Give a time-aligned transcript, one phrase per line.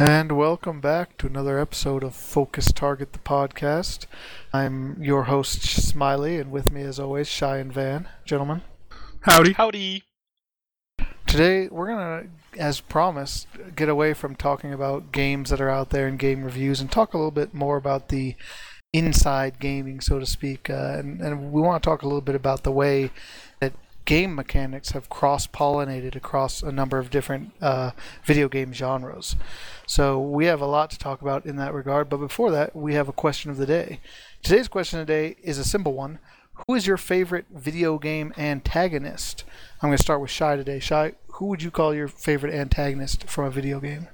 [0.00, 4.06] And welcome back to another episode of Focus Target the podcast.
[4.52, 8.08] I'm your host Smiley, and with me, as always, Shy and Van.
[8.24, 8.62] Gentlemen,
[9.20, 9.52] Howdy.
[9.52, 10.02] Howdy.
[11.28, 12.24] today we're gonna,
[12.58, 13.46] as promised,
[13.76, 17.14] get away from talking about games that are out there and game reviews, and talk
[17.14, 18.34] a little bit more about the
[18.92, 20.68] inside gaming, so to speak.
[20.68, 23.12] Uh, and, and we want to talk a little bit about the way
[23.60, 23.72] that
[24.04, 27.92] game mechanics have cross-pollinated across a number of different uh,
[28.24, 29.36] video game genres.
[29.86, 32.08] So we have a lot to talk about in that regard.
[32.08, 34.00] But before that, we have a question of the day.
[34.42, 36.18] Today's question of the day is a simple one.
[36.66, 39.44] Who is your favorite video game antagonist?
[39.82, 40.78] I'm going to start with Shy today.
[40.78, 44.08] Shy, who would you call your favorite antagonist from a video game?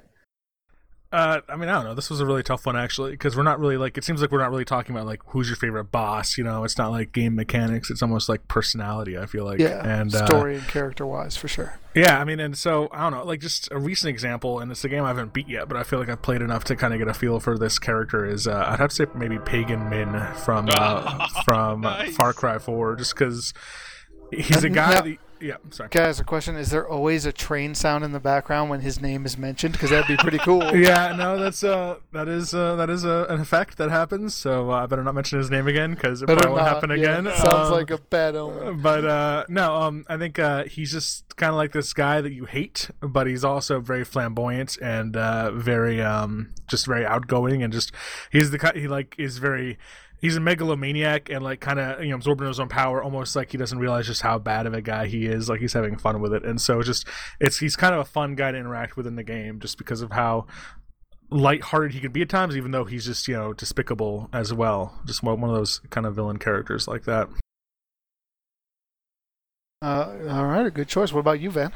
[1.13, 1.95] Uh, I mean, I don't know.
[1.95, 3.99] This was a really tough one actually because we're not really like.
[3.99, 6.39] It seems like we're not really talking about like who's your favorite boss.
[6.39, 7.91] You know, it's not like game mechanics.
[7.91, 9.19] It's almost like personality.
[9.19, 9.59] I feel like.
[9.59, 11.81] Yeah, And uh, story and character wise, for sure.
[11.97, 13.25] yeah, I mean, and so I don't know.
[13.25, 15.83] Like just a recent example, and it's a game I haven't beat yet, but I
[15.83, 18.25] feel like I've played enough to kind of get a feel for this character.
[18.25, 22.15] Is uh, I'd have to say maybe Pagan Min from uh, from Nice.
[22.15, 23.53] Far Cry Four, just because
[24.31, 24.95] he's a guy.
[24.95, 25.89] Now- that, yeah, sorry.
[25.91, 29.25] Guys, a question: Is there always a train sound in the background when his name
[29.27, 29.73] is mentioned?
[29.73, 30.77] Because that'd be pretty cool.
[30.77, 34.35] yeah, no, that's uh, that is uh, that is uh, an effect that happens.
[34.35, 36.75] So uh, I better not mention his name again because it Better probably won't not,
[36.75, 37.25] happen yeah, again.
[37.37, 38.81] sounds Um, like a bad omen.
[38.83, 42.33] But uh, no, um, I think uh, he's just kind of like this guy that
[42.33, 47.73] you hate, but he's also very flamboyant and uh, very um, just very outgoing and
[47.73, 47.93] just
[48.31, 49.79] he's the he like is very.
[50.21, 53.53] He's a megalomaniac and like kind of you know absorbing his own power, almost like
[53.53, 55.49] he doesn't realize just how bad of a guy he is.
[55.49, 57.07] Like he's having fun with it, and so just
[57.41, 60.03] it's he's kind of a fun guy to interact with in the game, just because
[60.03, 60.47] of how
[61.31, 65.01] lighthearted he can be at times, even though he's just you know despicable as well.
[65.07, 67.29] Just one one of those kind of villain characters like that.
[69.83, 71.13] Uh, all right, a good choice.
[71.13, 71.73] What about you, Van?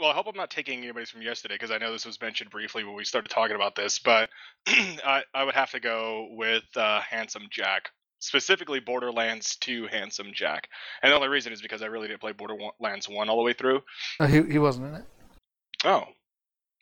[0.00, 2.50] Well, I hope I'm not taking anybody's from yesterday because I know this was mentioned
[2.50, 4.30] briefly when we started talking about this, but
[4.66, 10.68] I, I would have to go with uh, Handsome Jack, specifically Borderlands 2 Handsome Jack.
[11.02, 13.52] And the only reason is because I really didn't play Borderlands 1 all the way
[13.52, 13.82] through.
[14.18, 15.04] Uh, he he wasn't in it.
[15.84, 16.04] Oh,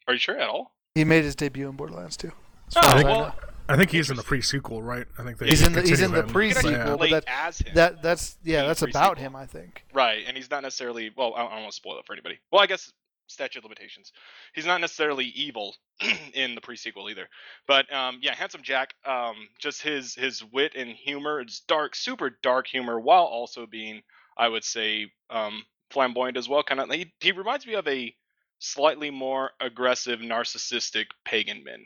[0.07, 0.73] are you sure at all?
[0.95, 2.31] He made his debut in Borderlands 2.
[2.31, 3.33] Oh, far as I well, know.
[3.71, 5.07] I think he's in the pre-sequel, right?
[5.19, 6.29] I think they He's in the- he's in the him.
[6.29, 6.97] You can actually pre-sequel, Yeah.
[6.97, 7.75] but that- as him.
[7.75, 9.85] That that's yeah, in that's about him, I think.
[9.93, 11.35] Right, and he's not necessarily well.
[11.35, 12.39] I I don't want to spoil it for anybody.
[12.53, 12.93] Well, I guess
[13.29, 14.13] statute of limitations.
[14.55, 15.77] He's not necessarily evil
[16.35, 17.29] in the pre-sequel either.
[17.67, 18.95] But um, yeah, handsome Jack.
[19.07, 21.41] Um, just his his wit and humor.
[21.41, 24.03] It's dark, super dark humor, while also being,
[24.37, 26.63] I would say, um, flamboyant as well.
[26.63, 26.91] Kind of.
[26.91, 28.15] He he reminds me of a
[28.59, 31.85] slightly more aggressive, narcissistic Pagan Min.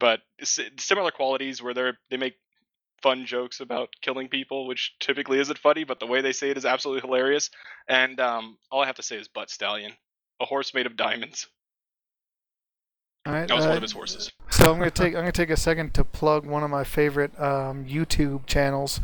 [0.00, 0.20] But
[0.78, 2.34] similar qualities where they're they make
[3.02, 6.56] fun jokes about killing people, which typically isn't funny, but the way they say it
[6.56, 7.50] is absolutely hilarious.
[7.88, 9.92] And um, all I have to say is butt stallion,
[10.42, 11.46] a horse made of diamonds.
[13.24, 13.46] All right.
[13.46, 14.32] That was uh, one of his horses.
[14.50, 17.38] So I'm gonna take I'm gonna take a second to plug one of my favorite
[17.40, 19.00] um, YouTube channels,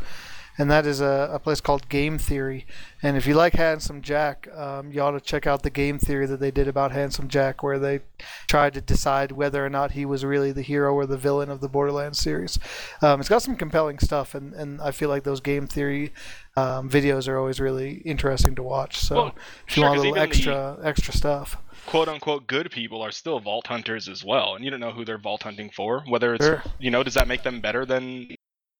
[0.57, 2.67] and that is a, a place called Game Theory.
[3.01, 6.25] And if you like Handsome Jack, um, you ought to check out the game theory
[6.25, 8.01] that they did about Handsome Jack, where they
[8.49, 11.61] tried to decide whether or not he was really the hero or the villain of
[11.61, 12.59] the Borderlands series.
[13.01, 16.11] Um, it's got some compelling stuff, and, and I feel like those game theory
[16.59, 18.97] um, videos are always really interesting to watch.
[18.99, 19.27] So Well,
[19.67, 23.01] if you sure, want a little even the- extra extra stuff, Quote unquote good people
[23.01, 26.03] are still vault hunters as well, and you don't know who they're vault hunting for.
[26.07, 26.61] Whether it's Sure.
[26.79, 28.35] you know, does that make them better than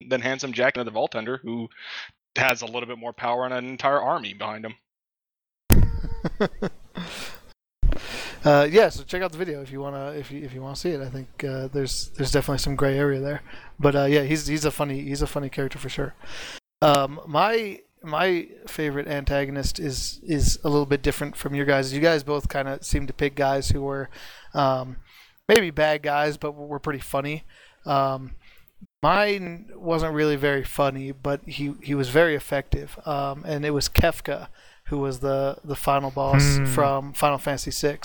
[0.07, 1.69] than handsome Jack and the vault hunter who
[2.35, 4.75] has a little bit more power and an entire army behind him?
[8.46, 10.75] uh, yeah, so check out the video if you wanna if you if you wanna
[10.75, 11.01] see it.
[11.01, 13.41] I think uh, there's there's definitely some gray area there,
[13.79, 16.13] but uh, yeah, he's he's a funny he's a funny character for sure.
[16.81, 21.94] Um, my my favorite antagonist is is a little bit different from your guys.
[21.94, 24.09] You guys both kind of seem to pick guys who were
[24.53, 24.97] um,
[25.47, 27.44] maybe bad guys, but were pretty funny.
[27.85, 28.35] Um,
[29.03, 33.90] mine wasn't really very funny, but he he was very effective, um, and it was
[33.90, 34.47] Kefka
[34.85, 36.66] who was the the final boss Hmm.
[36.66, 38.00] from Final Fantasy VI.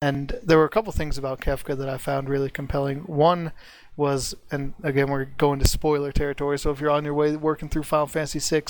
[0.00, 3.00] And there were a couple things about Kefka that I found really compelling.
[3.00, 3.50] One
[3.98, 7.68] was, and again we're going to spoiler territory, so if you're on your way working
[7.68, 8.62] through Final Fantasy VI,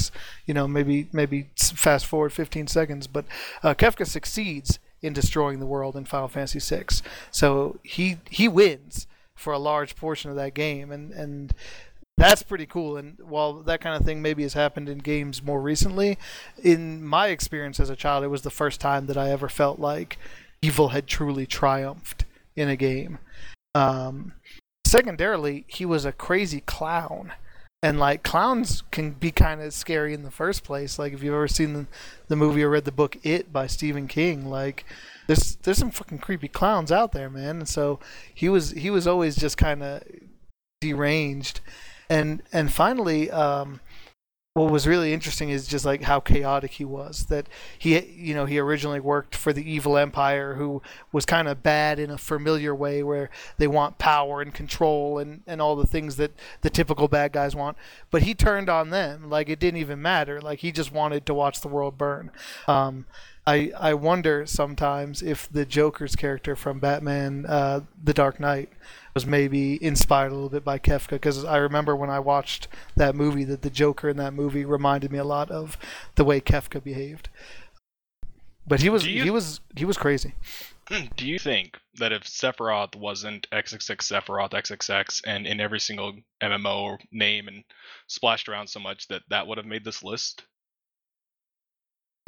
[0.46, 3.06] you know maybe maybe fast forward 15 seconds.
[3.06, 3.26] But
[3.62, 6.86] uh, Kefka succeeds in destroying the world in Final Fantasy VI,
[7.30, 11.52] so he he wins for a large portion of that game, and and
[12.16, 12.96] that's pretty cool.
[12.96, 16.18] And while that kind of thing maybe has happened in games more recently,
[16.62, 19.78] in my experience as a child, it was the first time that I ever felt
[19.78, 20.18] like
[20.62, 22.24] evil had truly triumphed
[22.56, 23.18] in a game.
[23.74, 24.32] Um,
[24.88, 27.32] secondarily, he was a crazy clown.
[27.82, 30.98] and like clowns can be kind of scary in the first place.
[30.98, 31.86] Like if you've ever seen the,
[32.28, 34.84] the movie or read the book It by Stephen King, like
[35.26, 37.58] there's there's some fucking creepy clowns out there, man.
[37.58, 38.00] And so
[38.34, 40.02] he was he was always just kind of
[40.80, 41.60] deranged,
[42.10, 43.80] and and finally, um,
[44.54, 47.26] what was really interesting is just like how chaotic he was.
[47.26, 47.48] That
[47.78, 51.98] he you know he originally worked for the evil empire, who was kind of bad
[51.98, 56.16] in a familiar way, where they want power and control and and all the things
[56.16, 57.76] that the typical bad guys want.
[58.10, 60.40] But he turned on them like it didn't even matter.
[60.40, 62.30] Like he just wanted to watch the world burn.
[62.66, 63.06] Um,
[63.46, 68.70] I, I wonder sometimes if the Joker's character from Batman uh, The Dark Knight
[69.18, 73.16] was maybe inspired a little bit by Kefka because I remember when I watched that
[73.16, 75.76] movie that the Joker in that movie reminded me a lot of
[76.14, 77.28] the way Kefka behaved.
[78.64, 80.34] But he was you, he was he was crazy.
[80.88, 86.14] Hmm, do you think that if Sephiroth wasn't XXX Sephiroth XXX and in every single
[86.40, 87.64] MMO name and
[88.06, 90.44] splashed around so much that that would have made this list?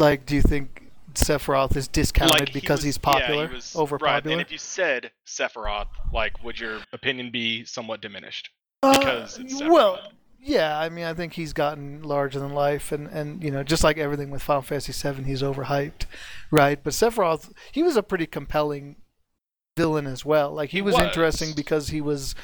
[0.00, 3.54] Like, do you think Sephiroth is discounted Like, he because was- he's popular yeah, he
[3.54, 4.32] was, over right, popular?
[4.34, 8.50] And if you said Sephiroth, like, would your opinion be somewhat diminished?
[8.82, 9.98] Uh, because it's well,
[10.42, 13.84] yeah, I mean, I think he's gotten larger than life, and, and you know, just
[13.84, 16.06] like everything with Final Fantasy VII, he's overhyped,
[16.50, 16.82] right?
[16.82, 18.96] But Sephiroth, he was a pretty compelling
[19.76, 20.50] villain as well.
[20.52, 21.02] Like he, He was, was.
[21.04, 22.34] interesting because he was,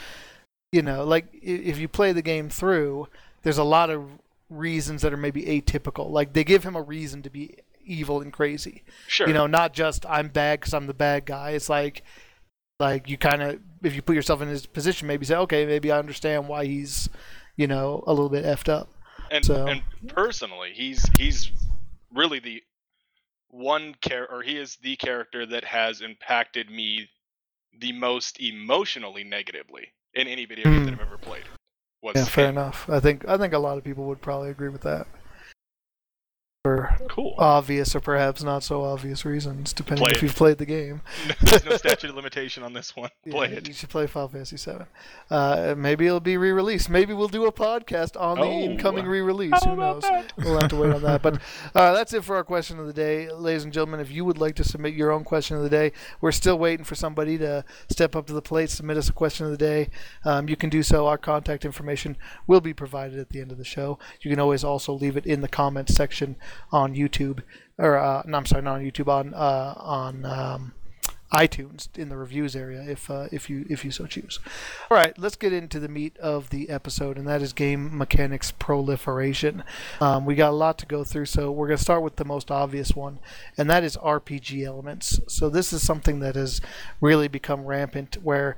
[0.72, 3.08] you know, like if you play the game through,
[3.42, 4.06] there's a lot of
[4.50, 6.10] reasons that are maybe atypical.
[6.10, 8.82] Like they give him a reason to be evil and crazy.
[9.06, 9.26] Sure.
[9.26, 11.50] You know, not just I'm bad because I'm the bad guy.
[11.52, 12.02] It's like,
[12.78, 15.90] like you kind of, if you put yourself in his position, maybe say, okay, maybe
[15.90, 17.08] I understand why he's,
[17.56, 18.88] you know, a little bit effed up.
[19.30, 21.50] and so- and personally, he's he's
[22.12, 22.62] really the
[23.50, 27.08] one char or he is the character that has impacted me
[27.78, 31.00] the most emotionally negatively in any video game that Hmm.
[31.00, 31.44] I've ever played.
[32.02, 32.50] Was Yeah, fair him.
[32.58, 32.88] enough.
[32.88, 35.06] I think I think a lot of people would probably agree with that.
[36.66, 37.34] For Cool.
[37.38, 40.22] obvious or perhaps not so obvious reasons, depending Play if it.
[40.26, 41.00] you've played the game.
[41.40, 43.10] There's no statute of limitation on this one.
[43.30, 43.68] Play Yeah, it.
[43.68, 44.84] You should play Final Fantasy VII.
[45.30, 46.90] Uh, maybe it'll be re-released.
[46.90, 48.60] Maybe we'll do a podcast on the Oh.
[48.62, 49.52] incoming re-release.
[49.64, 50.02] How Who knows?
[50.02, 50.32] that?
[50.38, 51.22] We'll have to wait on that.
[51.22, 51.34] But
[51.76, 54.00] uh, that's it for our question of the day, ladies and gentlemen.
[54.00, 56.84] If you would like to submit your own question of the day, we're still waiting
[56.84, 59.88] for somebody to step up to the plate, submit us a question of the day.
[60.24, 61.06] Um, you can do so.
[61.06, 62.16] Our contact information
[62.48, 64.00] will be provided at the end of the show.
[64.20, 66.34] You can always also leave it in the comments section
[66.72, 67.42] on YouTube,
[67.78, 70.24] or uh, no, I'm sorry, not on YouTube, on uh, on.
[70.24, 70.72] Um,
[71.32, 74.38] iTunes in the reviews area if uh, if you if you so choose.
[74.90, 78.52] All right, let's get into the meat of the episode, and that is game mechanics
[78.52, 79.64] proliferation.
[80.00, 82.24] Um, we got a lot to go through, so we're going to start with the
[82.24, 83.18] most obvious one,
[83.58, 85.20] and that is RPG elements.
[85.26, 86.60] So this is something that has
[87.00, 88.56] really become rampant, where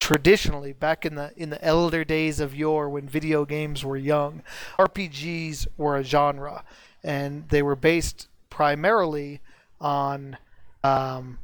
[0.00, 4.42] traditionally back in the in the elder days of yore when video games were young
[4.78, 6.64] rpgs were a genre
[7.02, 9.40] and they were based primarily
[9.80, 10.36] on
[10.82, 11.38] um,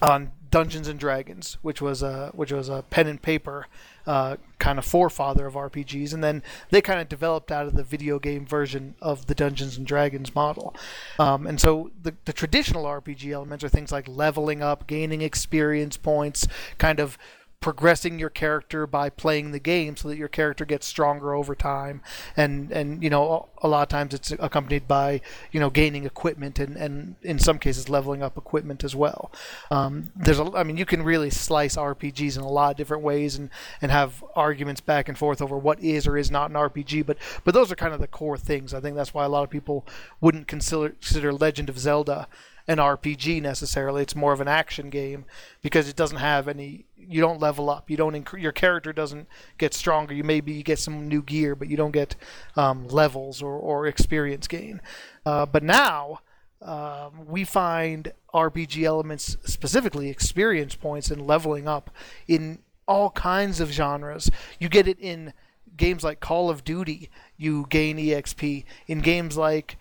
[0.00, 3.66] on Dungeons and Dragons, which was a which was a pen and paper
[4.06, 7.84] uh, kind of forefather of RPGs, and then they kind of developed out of the
[7.84, 10.74] video game version of the Dungeons and Dragons model.
[11.18, 15.96] Um, and so the the traditional RPG elements are things like leveling up, gaining experience
[15.96, 16.46] points,
[16.78, 17.16] kind of
[17.62, 22.02] progressing your character by playing the game so that your character gets stronger over time.
[22.36, 25.22] And and you know a lot of times it's accompanied by
[25.52, 29.32] you know gaining equipment and and in some cases leveling up equipment as well.
[29.70, 33.02] Um, there's a i mean you can really slice rpgs in a lot of different
[33.02, 33.48] ways and
[33.80, 37.16] and have arguments back and forth over what is or is not an rpg but
[37.44, 38.74] but those are kind of the core things.
[38.74, 39.86] I think that's why a lot of people
[40.20, 42.26] wouldn't consider consider legend of zelda
[42.68, 44.02] an RPG necessarily.
[44.02, 45.24] It's more of an action game
[45.60, 46.86] because it doesn't have any.
[46.96, 47.90] You don't level up.
[47.90, 48.14] You don't.
[48.14, 49.28] Inc- your character doesn't
[49.58, 50.14] get stronger.
[50.14, 52.16] You maybe you get some new gear, but you don't get
[52.56, 54.80] um, levels or, or experience gain.
[55.26, 56.20] Uh, but now
[56.60, 61.90] um, we find RPG elements, specifically experience points and leveling up,
[62.28, 64.30] in all kinds of genres.
[64.58, 65.32] You get it in
[65.76, 67.10] games like Call of Duty.
[67.36, 69.76] You gain EXP in games like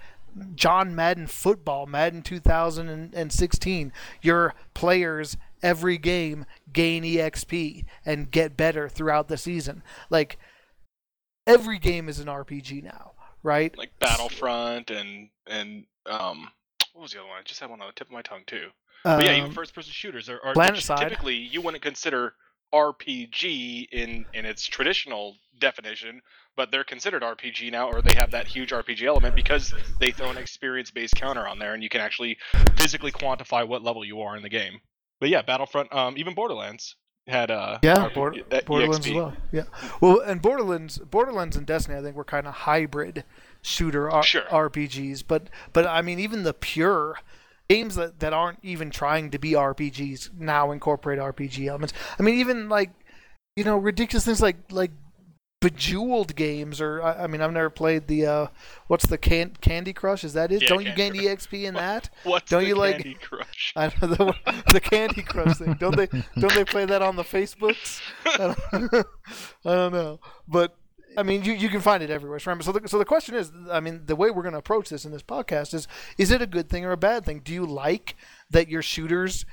[0.55, 3.91] John Madden football, Madden 2016.
[4.21, 9.83] Your players every game gain EXP and get better throughout the season.
[10.09, 10.37] Like
[11.45, 13.11] every game is an RPG now,
[13.43, 13.77] right?
[13.77, 16.49] Like Battlefront and and um
[16.93, 17.37] what was the other one?
[17.39, 18.67] I just had one on the tip of my tongue too.
[19.03, 20.99] But yeah, even Um, first person shooters are, are Planet which Side.
[20.99, 22.33] typically you wouldn't consider
[22.73, 26.21] RPG in in its traditional definition,
[26.57, 30.29] but they're considered RPG now, or they have that huge RPG element because they throw
[30.29, 32.37] an experience based counter on there, and you can actually
[32.77, 34.81] physically quantify what level you are in the game.
[35.19, 36.95] But yeah, Battlefront, um, even Borderlands,
[37.27, 39.09] had uh Yeah, RP Border, uh, Borderlands EXP.
[39.09, 39.33] as well.
[39.51, 39.63] Yeah,
[40.01, 43.23] well, and Borderlands, Borderlands and Destiny, I think were kind of hybrid
[43.61, 44.41] shooter R- Sure.
[44.49, 45.23] RPGs.
[45.27, 47.19] But but I mean, even the pure
[47.69, 51.93] games that, that aren't even trying to be RPGs now incorporate RPG elements.
[52.19, 52.89] I mean, even like
[53.55, 54.91] you know ridiculous things like like
[55.61, 58.47] Bejeweled games, or I, I mean, I've never played the uh,
[58.87, 60.23] what's the can- Candy Crush?
[60.23, 60.63] Is that it?
[60.63, 62.09] Yeah, Don't you gain EXP in that?
[62.23, 63.73] What's Don't the you like- Candy Crush?
[63.75, 65.75] I don't know the, the Candy Crush thing.
[65.75, 66.07] Don't they?
[66.39, 68.01] Don't they play that on the Facebooks?
[68.25, 68.37] I
[68.71, 68.93] don't,
[69.65, 70.75] I don't know, but
[71.15, 72.39] I mean, you, you can find it everywhere.
[72.43, 74.89] Remember, so the, so the question is, I mean, the way we're going to approach
[74.89, 75.87] this in this podcast is:
[76.17, 77.39] is it a good thing or a bad thing?
[77.43, 78.15] Do you like
[78.49, 79.45] that your shooters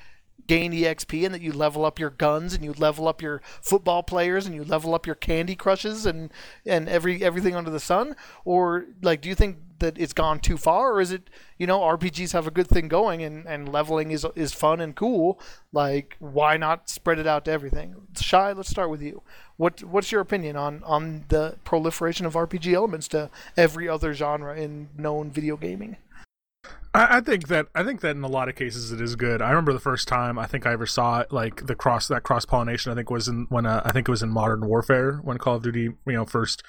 [0.46, 4.02] gain EXP and that you level up your guns and you level up your football
[4.02, 6.30] players and you level up your Candy Crushes and
[6.64, 8.16] and every everything under the sun?
[8.44, 11.80] Or like, do you think that it's gone too far, or is it you know
[11.80, 15.40] RPGs have a good thing going and, and leveling is is fun and cool?
[15.72, 17.94] Like, why not spread it out to everything?
[18.18, 19.22] Shy, let's start with you.
[19.56, 24.56] What what's your opinion on on the proliferation of RPG elements to every other genre
[24.56, 25.96] in known video gaming?
[26.98, 29.40] I, I think that I think that in a lot of cases it is good.
[29.40, 32.24] I remember the first time I think I ever saw it, like the cross that
[32.24, 32.90] cross pollination.
[32.90, 35.56] I think was in when uh, I think it was in Modern Warfare when Call
[35.56, 36.64] of Duty you know first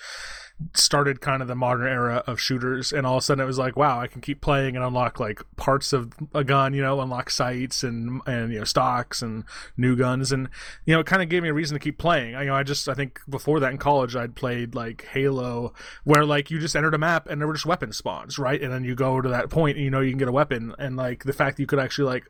[0.74, 3.58] started kind of the modern era of shooters and all of a sudden it was
[3.58, 7.00] like wow i can keep playing and unlock like parts of a gun you know
[7.00, 9.44] unlock sights and and you know stocks and
[9.78, 10.32] new guns.
[10.32, 10.50] And
[10.86, 12.36] you know it kind of gave me a reason to keep playing.
[12.36, 15.74] I, you know i just i think before that in college i'd played like halo
[16.04, 18.62] where like you just entered a map and there were just weapon spawns right?
[18.62, 20.74] And then you go to that point and you know you can get a weapon.
[20.80, 22.26] And like the fact that you could actually like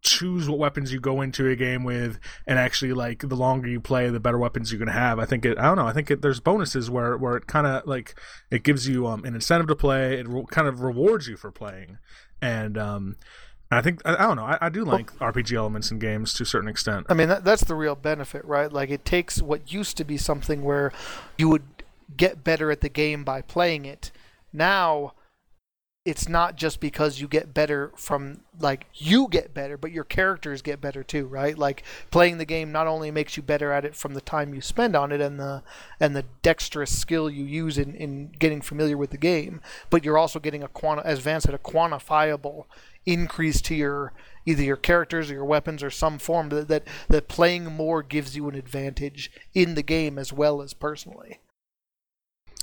[0.00, 3.80] choose what weapons you go into a game with and actually like the longer you
[3.80, 5.92] play the better weapons you're going to have i think it i don't know i
[5.92, 8.18] think it, there's bonuses where where it kind of like
[8.50, 11.50] it gives you um, an incentive to play it re- kind of rewards you for
[11.50, 11.98] playing
[12.40, 13.16] and um
[13.70, 14.44] I think I, I don't know.
[14.44, 17.06] I, I do like RPG elements in games to a certain extent.
[17.08, 18.70] I mean, that, that's the real benefit, right?
[18.70, 20.92] Like, it takes what used to be something where
[21.38, 21.62] you would
[22.14, 24.12] get better at the game by playing it.
[24.52, 25.14] Now,
[26.04, 30.60] it's not just because you get better from, like, you get better, but your characters
[30.60, 31.56] get better too, right?
[31.56, 34.60] Like, playing the game not only makes you better at it from the time you
[34.60, 35.62] spend on it and the
[36.00, 40.18] and the dexterous skill you use in, in getting familiar with the game, but you're
[40.18, 42.64] also getting a quanti- as Vance said, a quantifiable
[43.06, 44.12] increase to your
[44.44, 48.34] either your characters or your weapons or some form that, that that playing more gives
[48.34, 51.38] you an advantage in the game as well as personally.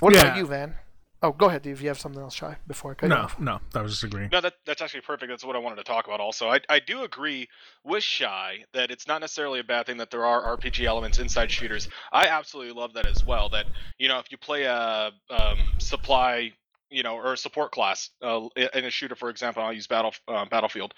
[0.01, 0.23] What Yeah.
[0.23, 0.75] about you, Van?
[1.21, 1.81] Oh, go ahead, Dave.
[1.81, 3.39] You have something else, shy before I cut you No, off.
[3.39, 4.29] no, that was just agreeing.
[4.31, 5.29] No, that that's actually perfect.
[5.29, 6.21] That's what I wanted to talk about.
[6.21, 7.49] Also, I I do agree
[7.83, 11.51] with Shy that it's not necessarily a bad thing that there are RPG elements inside
[11.51, 11.89] shooters.
[12.13, 13.49] I absolutely love that as well.
[13.49, 13.65] That
[13.97, 16.53] you know, if you play a um, supply,
[16.89, 20.13] you know, or a support class uh, in a shooter, for example, I'll use Battle
[20.27, 20.93] uh, Battlefield.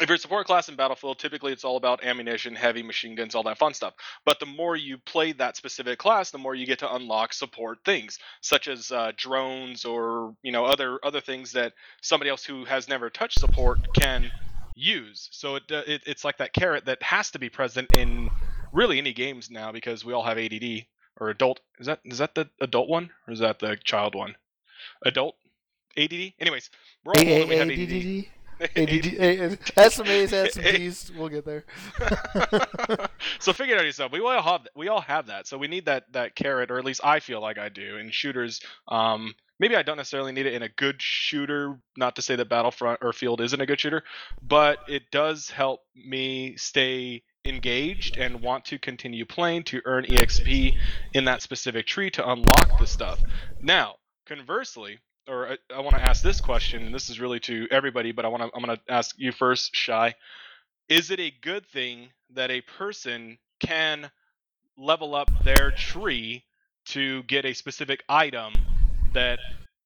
[0.00, 3.34] If you're a support class in Battlefield, typically it's all about ammunition, heavy machine guns,
[3.34, 3.94] all that fun stuff.
[4.24, 7.78] But the more you play that specific class, the more you get to unlock support
[7.84, 12.64] things, such as uh, drones or you know other other things that somebody else who
[12.64, 14.30] has never touched support can
[14.74, 15.28] use.
[15.32, 18.30] So it, uh, it it's like that carrot that has to be present in
[18.72, 20.86] really any games now because we all have ADD
[21.20, 21.60] or adult.
[21.80, 24.36] Is that is that the adult one or is that the child one?
[25.04, 25.34] Adult
[25.96, 26.34] ADD.
[26.38, 26.70] Anyways,
[27.04, 28.37] we're all old and we have ADD.
[28.60, 29.58] ADD.
[29.76, 31.16] SMAs, SMDs.
[31.16, 31.64] We'll get there.
[33.38, 34.12] so figure it out yourself.
[34.12, 35.46] We all have we all have that.
[35.46, 38.10] So we need that that carrot, or at least I feel like I do in
[38.10, 38.60] shooters.
[38.88, 41.78] Um, maybe I don't necessarily need it in a good shooter.
[41.96, 44.02] Not to say that Battlefront or Field isn't a good shooter,
[44.42, 50.74] but it does help me stay engaged and want to continue playing to earn exp
[51.14, 53.20] in that specific tree to unlock the stuff.
[53.60, 53.96] Now,
[54.26, 54.98] conversely,
[55.28, 58.24] or I, I want to ask this question, and this is really to everybody, but
[58.24, 60.14] I want to I'm going to ask you first, Shy.
[60.88, 64.10] Is it a good thing that a person can
[64.76, 66.44] level up their tree
[66.86, 68.54] to get a specific item
[69.12, 69.38] that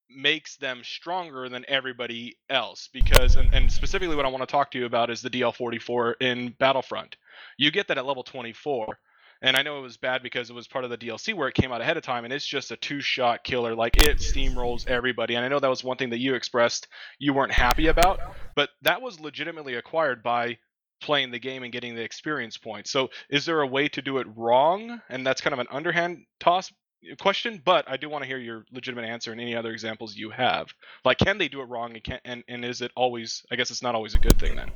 [0.09, 2.89] makes them stronger than everybody else?
[2.93, 6.15] Because and, and specifically what i want to talk to you about is the DL-44
[6.21, 7.17] in battlefront.
[7.57, 8.99] You get that at level 24
[9.43, 11.55] and i know it was bad because it was part of the dlc where it
[11.55, 14.87] came out ahead of time and it's just a two shot killer like it steamrolls
[14.89, 18.19] everybody and i know that was one thing that you expressed you weren't happy about
[18.57, 20.57] but that was legitimately acquired by
[21.03, 24.19] playing the game and getting the experience points so is there a way to do
[24.19, 26.73] it wrong and that's kind of an underhand toss
[27.19, 30.31] question, but I do want to hear your legitimate answer and any other examples you
[30.31, 30.69] have.
[31.05, 33.45] Like, can they do it wrong, and can and, and is it always?
[33.51, 34.71] I guess it's not always a good thing then.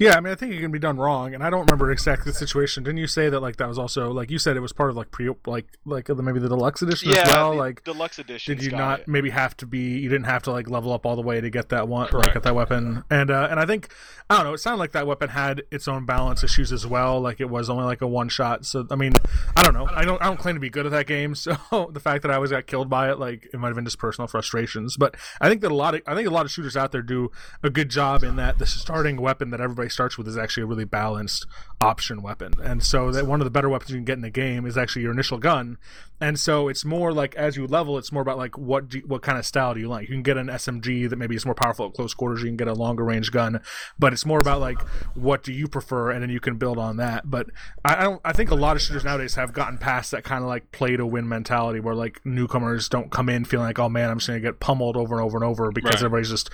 [0.00, 2.32] Yeah, I mean, I think it can be done wrong, and I don't remember exactly
[2.32, 2.82] the situation.
[2.82, 4.96] Didn't you say that like that was also like you said it was part of
[4.96, 7.50] like pre like like maybe the deluxe edition yeah, as well?
[7.50, 8.56] the Like, deluxe edition.
[8.56, 9.98] did you not maybe have to be?
[9.98, 12.10] You didn't have to like level up all the way to get that one, like
[12.12, 12.32] Correct.
[12.32, 13.92] get that weapon, and uh, and I think
[14.30, 14.54] I don't know.
[14.54, 17.20] It sounded like that weapon had its own balance issues as well.
[17.20, 18.64] Like it was only like a one shot.
[18.64, 19.12] So I mean,
[19.54, 19.86] I don't know.
[19.90, 21.34] I don't I don't claim to be good at that game.
[21.50, 23.84] So the fact that I always got killed by it, like it might have been
[23.84, 24.96] just personal frustrations.
[24.96, 27.02] But I think that a lot of I think a lot of shooters out there
[27.02, 27.30] do
[27.62, 30.66] a good job in that the starting weapon that everybody starts with is actually a
[30.66, 31.46] really balanced
[31.80, 32.52] option weapon.
[32.62, 34.76] And so that one of the better weapons you can get in the game is
[34.76, 35.78] actually your initial gun.
[36.20, 39.04] And so it's more like as you level, it's more about like what do you,
[39.06, 40.02] what kind of style do you like?
[40.08, 42.42] You can get an SMG that maybe is more powerful at close quarters.
[42.42, 43.62] You can get a longer range gun,
[43.98, 44.82] but it's more about like
[45.14, 47.30] what do you prefer, and then you can build on that.
[47.30, 47.46] But
[47.84, 48.20] I, I don't.
[48.22, 50.94] I think a lot of shooters nowadays have gotten past that kind of like play
[50.96, 54.26] to win mentality, where like newcomers don't come in feeling like, oh man, I'm just
[54.28, 56.06] gonna get pummeled over and over and over because Right.
[56.06, 56.50] everybody's just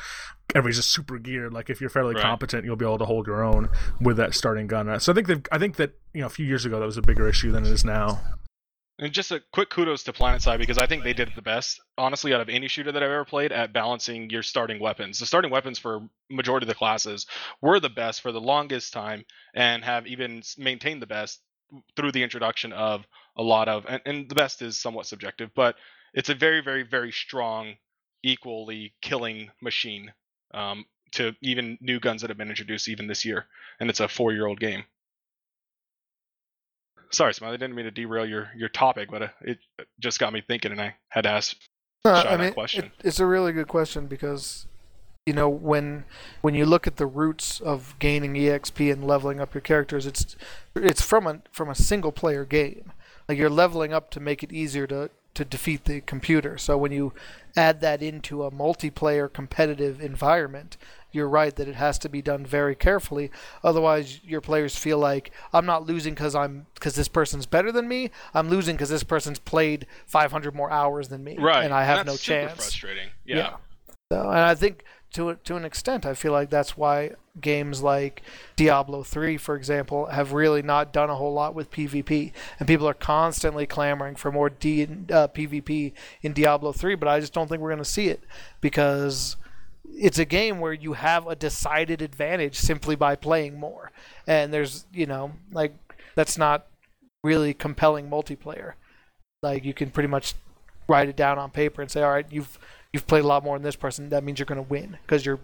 [0.55, 1.53] everybody's just super geared.
[1.53, 2.23] Like if you're fairly Right.
[2.23, 3.69] competent, you'll be able to hold your own
[4.01, 5.01] with that starting gun.
[5.01, 7.03] So think they've, I think that you know a few years ago that was a
[7.03, 8.21] bigger issue than it is now.
[8.99, 11.81] And just a quick kudos to PlanetSide because I think they did it the best,
[11.99, 15.19] honestly, out of any shooter that I've ever played at balancing your starting weapons.
[15.19, 17.27] The starting weapons for majority of the classes
[17.61, 21.41] were the best for the longest time and have even maintained the best
[21.95, 23.05] through the introduction of
[23.37, 25.77] a lot of, and, and the best is somewhat subjective, but
[26.15, 27.75] it's a very, very, very strong,
[28.23, 30.11] equally killing machine
[30.55, 33.45] um, to even new guns that have been introduced even this year.
[33.79, 34.85] And it's a four year old game.
[37.11, 39.59] Sorry, Smiley, I didn't mean to derail your, your topic, but uh, it
[40.01, 41.57] just got me thinking, and I had to ask.
[42.05, 42.87] Shot I mean, question.
[42.87, 44.67] it- it's a really good question because,
[45.25, 46.05] you know, when
[46.41, 50.37] when you look at the roots of gaining EXP and leveling up your characters, it's
[50.77, 52.93] it's from a from a single player game.
[53.29, 56.57] Like you're leveling up to make it easier to to defeat the computer.
[56.59, 57.13] So when you
[57.57, 60.77] add that into a multiplayer competitive environment,
[61.13, 63.31] you're right that it has to be done very carefully.
[63.65, 67.89] Otherwise, your players feel like I'm not losing because I'm because this person's better than
[67.89, 68.11] me.
[68.35, 71.65] I'm losing because this person's played 500 more hours than me, Right.
[71.65, 72.53] and I have that's no super chance.
[72.55, 73.09] frustrating.
[73.25, 73.57] Yeah.
[74.13, 78.23] So, and I think to to an extent, I feel like that's why games like
[78.57, 82.89] Diablo 3, for example, have really not done a whole lot with PvP, and people
[82.89, 86.95] are constantly clamoring for more D uh, PvP in Diablo 3.
[86.95, 88.23] But I just don't think we're going to see it
[88.61, 89.37] because
[89.93, 93.93] it's a game where you have a decided advantage simply by playing more,
[94.27, 95.75] and there's you know like
[96.15, 96.67] that's not
[97.23, 98.75] really compelling multiplayer.
[99.43, 100.35] Like you can pretty much
[100.89, 102.59] write it down on paper and say, all right, you've
[102.93, 104.09] you've played a lot more than this person.
[104.11, 105.41] That means you're going to win because you're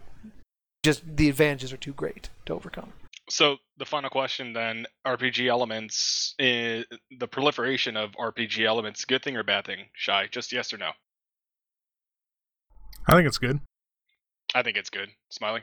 [0.82, 2.92] just the advantages are too great to overcome.
[3.28, 6.84] So the final question then: RPG elements, i
[7.18, 9.86] the proliferation of RPG elements, good thing or bad thing?
[9.94, 10.90] Shy, just yes or no?
[13.06, 13.60] I think it's good.
[14.54, 15.08] I think it's good.
[15.30, 15.62] Smiley.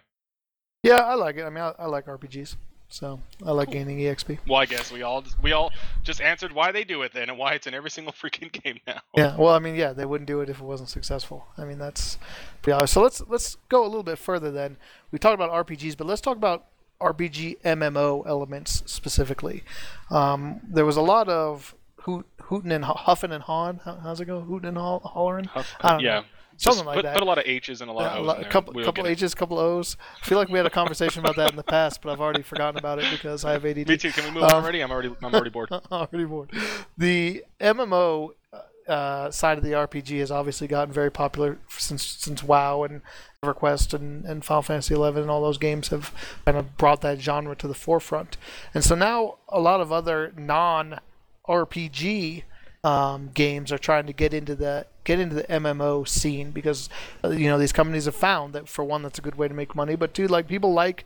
[0.84, 1.44] Yeah, I like it.
[1.44, 2.56] I mean, I, I like RPGs,
[2.88, 3.74] so I like Cool.
[3.74, 4.40] gaining EXP.
[4.48, 5.72] Well, I guess we all we all
[6.04, 8.80] just answered why they do it then, and why it's in every single freaking game
[8.88, 9.02] now.
[9.16, 11.48] Yeah, well, I mean, yeah, they wouldn't do it if it wasn't successful.
[11.58, 12.18] I mean, that's
[12.62, 12.92] pretty obvious.
[12.92, 14.52] So let's let's go a little bit further.
[14.52, 14.78] Then
[15.12, 16.66] we talked about RPGs, but let's talk about
[17.02, 19.64] RPG MMO elements specifically.
[20.10, 23.82] Um, there was a lot of hoot, hooting and hu- huffing and hawing.
[23.84, 24.40] How, how's it go?
[24.42, 25.46] Hooting and hollering.
[25.46, 25.98] Huff- yeah.
[26.00, 26.24] know.
[26.62, 27.14] Something like put, that.
[27.14, 28.52] Put a lot of H's and a lot Yeah, of a O's in there.
[28.52, 29.08] couple We'll couple.
[29.08, 29.98] H's, couple O's.
[30.22, 32.42] I feel like we had a conversation about that in the past, but I've already
[32.44, 33.88] forgotten about it because I have ADD.
[33.88, 34.12] Me too.
[34.12, 34.82] Can we move Um, on already?
[34.82, 35.72] I'm already I'm already bored.
[35.92, 36.52] already bored.
[36.98, 38.32] The MMO
[38.88, 43.02] uh, side of the RPG has obviously gotten very popular since since WoW and
[43.46, 46.12] EverQuest and, and Final Fantasy XI and all those games have
[46.46, 48.36] kind of brought that genre to the forefront.
[48.74, 51.00] And so now a lot of other non
[51.48, 52.44] RPG
[52.84, 56.88] um, games are trying to get into the get into the MMO scene because
[57.24, 59.54] uh, you know these companies have found that for one that's a good way to
[59.56, 61.04] make money, but two like people like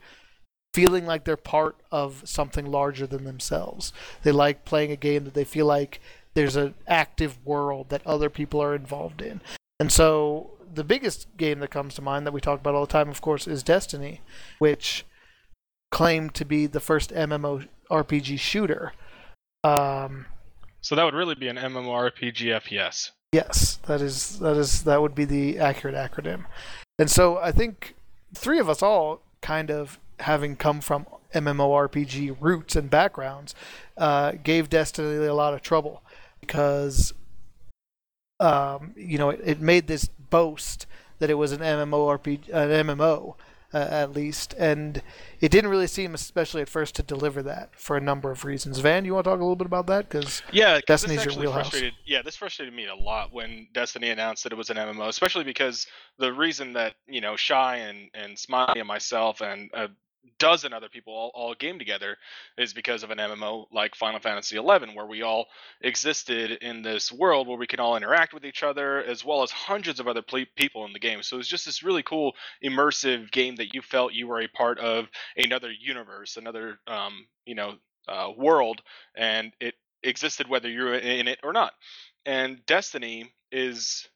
[0.73, 3.93] feeling like they're part of something larger than themselves.
[4.23, 6.01] They like playing a game that they feel like
[6.33, 9.39] there's an active world that other people are involved in.
[9.79, 12.91] And so the biggest game that comes to mind that we talk about all the
[12.91, 14.19] time, of course, is Destiny,
[14.59, 15.05] which
[15.91, 18.91] claimed to be the first MMO RPG shooter.
[19.63, 20.25] Um,
[20.81, 23.11] So that would really be an MMORPG FPS.
[23.33, 26.45] Yes, that is that is that would be the accurate acronym.
[26.99, 27.95] And so I think
[28.35, 33.55] three of us all kind of having come from MMORPG roots and backgrounds
[33.97, 36.03] uh, gave Destiny a lot of trouble
[36.41, 37.11] because
[38.39, 40.85] um, you know it, it made this boast
[41.17, 43.33] that it was an MMORPG an MMO
[43.73, 45.01] uh, at least and
[45.39, 48.79] it didn't really seem especially at first to deliver that for a number of reasons.
[48.79, 51.35] Van, you want to talk a little bit about that cuz Yeah, 'cause Destiny's your
[51.35, 51.73] wheelhouse.
[52.05, 55.43] Yeah, this frustrated me a lot when Destiny announced that it was an MMO, especially
[55.43, 59.89] because the reason that you know Shy and and Smiley and myself and a
[60.39, 62.17] dozen other people all, all game together
[62.57, 65.47] is because of an MMO like Final Fantasy XI, where we all
[65.81, 69.51] existed in this world where we can all interact with each other, as well as
[69.51, 71.23] hundreds of other ple- people in the game.
[71.23, 72.33] So it's just this really cool,
[72.63, 75.07] immersive game that you felt you were a part of
[75.37, 77.75] another universe, another um, you know
[78.07, 78.81] uh, world,
[79.15, 81.73] and it existed whether you're in it or not.
[82.25, 84.07] And Destiny is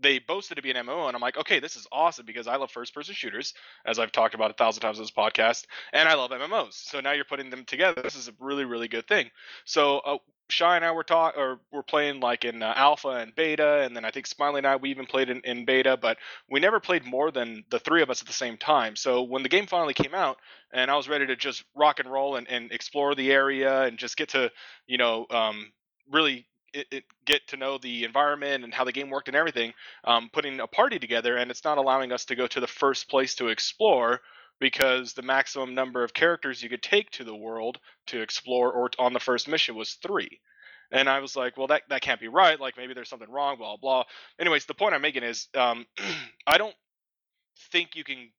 [0.00, 2.56] they boasted to be an MMO, and I'm like, okay, this is awesome because I
[2.56, 6.08] love first person shooters, as I've talked about a thousand times on this podcast, and
[6.08, 6.74] I love MMOs.
[6.74, 8.02] So now you're putting them together.
[8.02, 9.30] This is a really, really good thing.
[9.64, 13.34] So uh, Shy and I were talk or we're playing like in uh, alpha and
[13.34, 16.18] beta, and then I think Smiley and I we even played in, in beta, but
[16.48, 18.96] we never played more than the three of us at the same time.
[18.96, 20.38] So when the game finally came out,
[20.72, 23.98] and I was ready to just rock and roll and, and explore the area and
[23.98, 24.50] just get to,
[24.86, 25.72] you know, um,
[26.10, 29.72] really it, it, get to know the environment and how the game worked and everything,
[30.04, 33.08] um, putting a party together, and it's not allowing us to go to the first
[33.08, 34.20] place to explore
[34.60, 38.90] because the maximum number of characters you could take to the world to explore or
[38.98, 40.40] on the first mission was three.
[40.92, 42.60] And I was like, well, that, that can't be right.
[42.60, 44.04] Like, maybe there's something wrong, blah, blah.
[44.40, 45.86] Anyways, the point I'm making is um,
[46.46, 46.74] I don't
[47.72, 48.30] think you can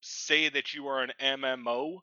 [0.00, 1.98] say that you are an MMO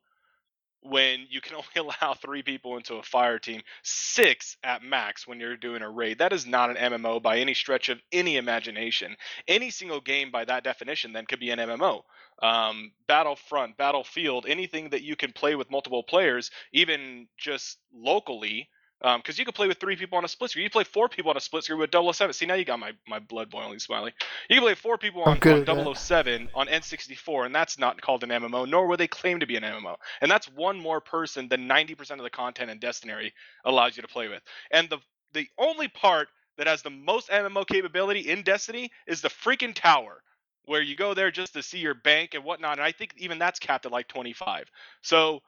[0.81, 5.39] when you can only allow three people into a fire team, six at max when
[5.39, 6.19] you're doing a raid.
[6.19, 9.15] That is not an MMO by any stretch of any imagination.
[9.47, 12.01] Any single game, by that definition, then could be an MMO.
[12.41, 19.15] Um, Battlefront, Battlefield, anything that you can play with multiple players, even just locally, because
[19.15, 20.63] um, you can play with three people on a split screen.
[20.63, 22.33] You play four people on a split screen with 007.
[22.33, 24.11] See, now you got my, my blood boiling, Smiley.
[24.49, 28.29] You can play four people on, on 007 on N64, and that's not called an
[28.29, 29.95] MMO, nor will they claim to be an MMO.
[30.21, 33.31] And that's one more person than 90% of the content in Destiny
[33.65, 34.41] allows you to play with.
[34.71, 34.97] And the
[35.33, 40.23] the only part that has the most MMO capability in Destiny is the freaking tower,
[40.65, 42.77] where you go there just to see your bank and whatnot.
[42.77, 44.71] And I think even that's capped at like 25.
[45.01, 45.41] So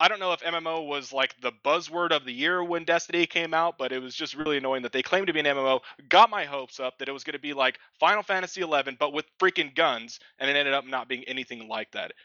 [0.00, 3.54] I don't know if MMO was like the buzzword of the year when Destiny came
[3.54, 5.80] out, but it was just really annoying that they claimed to be an MMO.
[6.08, 9.12] Got my hopes up that it was going to be like Final Fantasy XI, but
[9.12, 12.12] with freaking guns, and it ended up not being anything like that.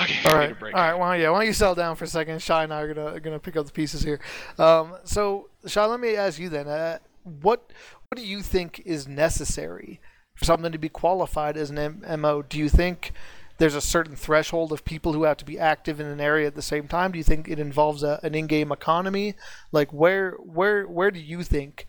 [0.00, 0.94] Okay, all right, all right.
[0.94, 1.30] Well, yeah.
[1.30, 2.40] Why don't you settle down for a second?
[2.40, 4.20] Shy and I are gonna gonna pick up the pieces here.
[4.56, 6.68] Um, so, Shy, let me ask you then.
[6.68, 7.72] Uh, what
[8.06, 10.00] what do you think is necessary
[10.36, 12.48] for something to be qualified as an MMO?
[12.48, 13.12] Do you think
[13.60, 16.54] there's a certain threshold of people who have to be active in an area at
[16.54, 17.12] the same time?
[17.12, 19.34] Do you think it involves a, an in-game economy?
[19.70, 21.86] Like where where where do you think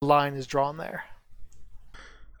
[0.00, 1.04] the line is drawn there?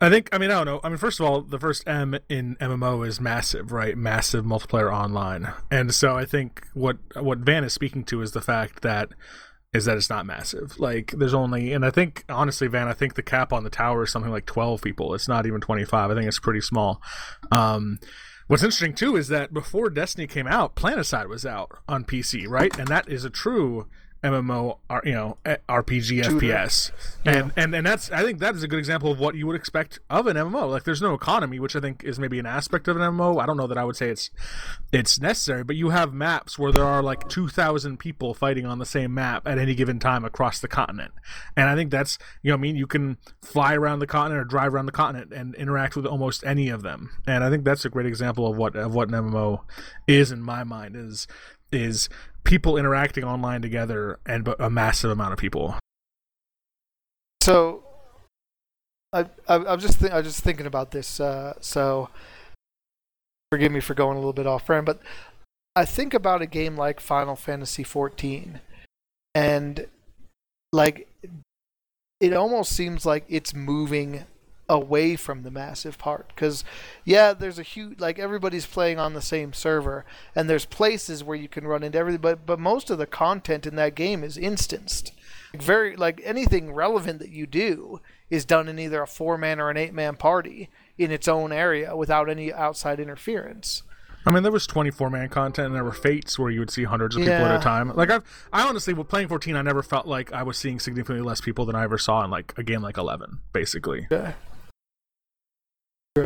[0.00, 0.30] I think.
[0.32, 0.80] I mean, I don't know.
[0.82, 3.98] I mean, first of all, the first M in MMO is massive, right?
[3.98, 8.40] Massive multiplayer online, and so I think what what Van is speaking to is the
[8.40, 9.10] fact that
[9.74, 10.80] is that it's not massive.
[10.80, 14.04] Like there's only, and I think honestly, Van, I think the cap on the tower
[14.04, 15.14] is something like 12 people.
[15.14, 16.10] It's not even 25.
[16.10, 17.00] I think it's pretty small.
[17.52, 18.00] Um,
[18.50, 22.76] What's interesting too is that before Destiny came out, Planetside was out on PC, right?
[22.76, 23.86] And that is a true
[24.22, 26.90] MMO, you know, eh, RPG FPS,
[27.24, 27.38] yeah.
[27.38, 29.56] and and and that's I think that is a good example of what you would
[29.56, 30.70] expect of an MMO.
[30.70, 33.40] Like, there's no economy, which I think is maybe an aspect of an MMO.
[33.40, 34.30] I don't know that I would say it's
[34.92, 38.84] it's necessary, but you have maps where there are like 2,000 people fighting on the
[38.84, 41.12] same map at any given time across the continent,
[41.56, 44.44] and I think that's you know, I mean, you can fly around the continent or
[44.44, 47.86] drive around the continent and interact with almost any of them, and I think that's
[47.86, 49.62] a great example of what of what an MMO
[50.06, 51.26] is in my mind is
[51.72, 52.08] is
[52.44, 55.76] people interacting online together and a massive amount of people.
[57.42, 57.84] So,
[59.12, 61.20] I, I am just th- I'm just thinking about this.
[61.20, 62.08] Uh, so,
[63.50, 65.00] forgive me for going a little bit off brand, but
[65.74, 68.60] I think about a game like Final Fantasy 14,
[69.34, 69.86] and
[70.72, 71.08] like
[72.20, 74.24] it almost seems like it's moving
[74.70, 76.62] away from the massive part because
[77.04, 81.36] yeah there's a huge like everybody's playing on the same server and there's places where
[81.36, 84.36] you can run into everything but but most of the content in that game is
[84.36, 85.12] instanced
[85.58, 89.70] very like anything relevant that you do is done in either a four man or
[89.70, 93.82] an eight man party in its own area without any outside interference
[94.26, 96.84] I mean, there was 24 man content, and there were fates where you would see
[96.84, 97.54] hundreds of people yeah.
[97.54, 97.88] at a time.
[97.96, 101.22] Like, I've, I honestly, with playing 14, I never felt like I was seeing significantly
[101.26, 104.08] less people than I ever saw in like a game like 11, basically.
[104.10, 104.34] Yeah.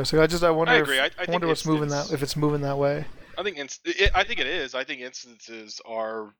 [0.02, 0.72] So I just I wonder.
[0.72, 0.98] I agree.
[0.98, 3.04] If, I, I, I wonder what's moving that if it's moving that way.
[3.38, 4.74] I think inst- it, I think it is.
[4.74, 6.32] I think instances are,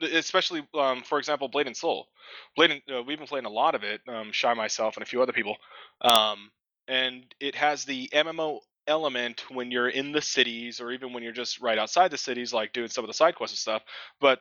[0.00, 2.08] especially um, for example, Blade and Soul.
[2.56, 4.00] Blade and uh, we've been playing a lot of it.
[4.08, 5.56] Um, Shy myself and a few other people,
[6.00, 6.50] um,
[6.88, 11.32] and it has the MMO element when you're in the cities or even when you're
[11.32, 13.82] just right outside the cities, like doing some of the side quests and stuff.
[14.20, 14.40] But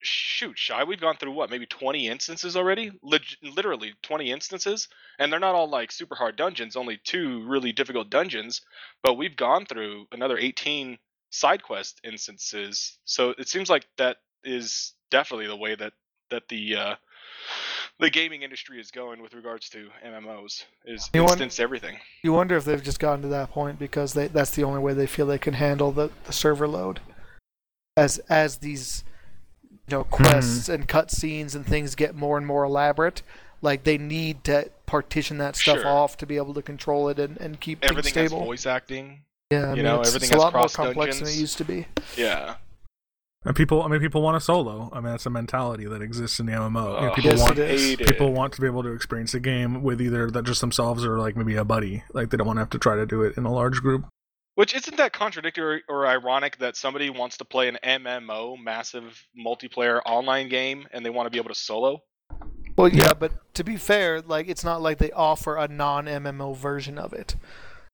[0.00, 0.84] shoot, shy.
[0.84, 2.92] We've gone through what, maybe 20 instances already?
[3.02, 6.76] Leg- literally 20 instances, and they're not all like super hard dungeons.
[6.76, 8.62] Only two really difficult dungeons,
[9.02, 10.98] but we've gone through another 18
[11.30, 12.98] side quest instances.
[13.04, 15.92] So it seems like that is definitely the way that
[16.30, 16.94] that the uh,
[17.98, 21.98] the gaming industry is going with regards to MMOs is You instance everything.
[22.22, 24.94] You wonder if they've just gotten to that point because they that's the only way
[24.94, 27.00] they feel they can handle the, the server load.
[27.96, 29.02] As as these
[29.88, 30.72] you know quests hmm.
[30.74, 33.22] and cutscenes and things get more and more elaborate,
[33.62, 35.86] like they need to partition that stuff Sure.
[35.88, 38.44] off to be able to control it and, and keep Everything things has stable.
[38.44, 39.22] voice acting.
[39.50, 41.34] yeah, I you mean, know, it's, everything it's a lot more cross complex than it
[41.36, 41.86] used to be.
[42.16, 42.54] Yeah.
[43.44, 44.90] And people, I mean, people want a solo.
[44.92, 47.00] I mean, that's a mentality that exists in the MMO.
[47.00, 47.96] You know, people Yes, want it is.
[47.96, 51.18] people want to be able to experience a game with either that just themselves or
[51.18, 52.02] like maybe a buddy.
[52.12, 54.06] Like they don't want to have to try to do it in a large group.
[54.58, 60.00] Which isn't that contradictory or ironic that somebody wants to play an MMO, massive multiplayer
[60.04, 62.02] online game, and they want to be able to solo?
[62.76, 63.14] Well, yeah, Yeah.
[63.14, 67.12] but to be fair, like it's not like they offer a non MMO version of
[67.12, 67.36] it.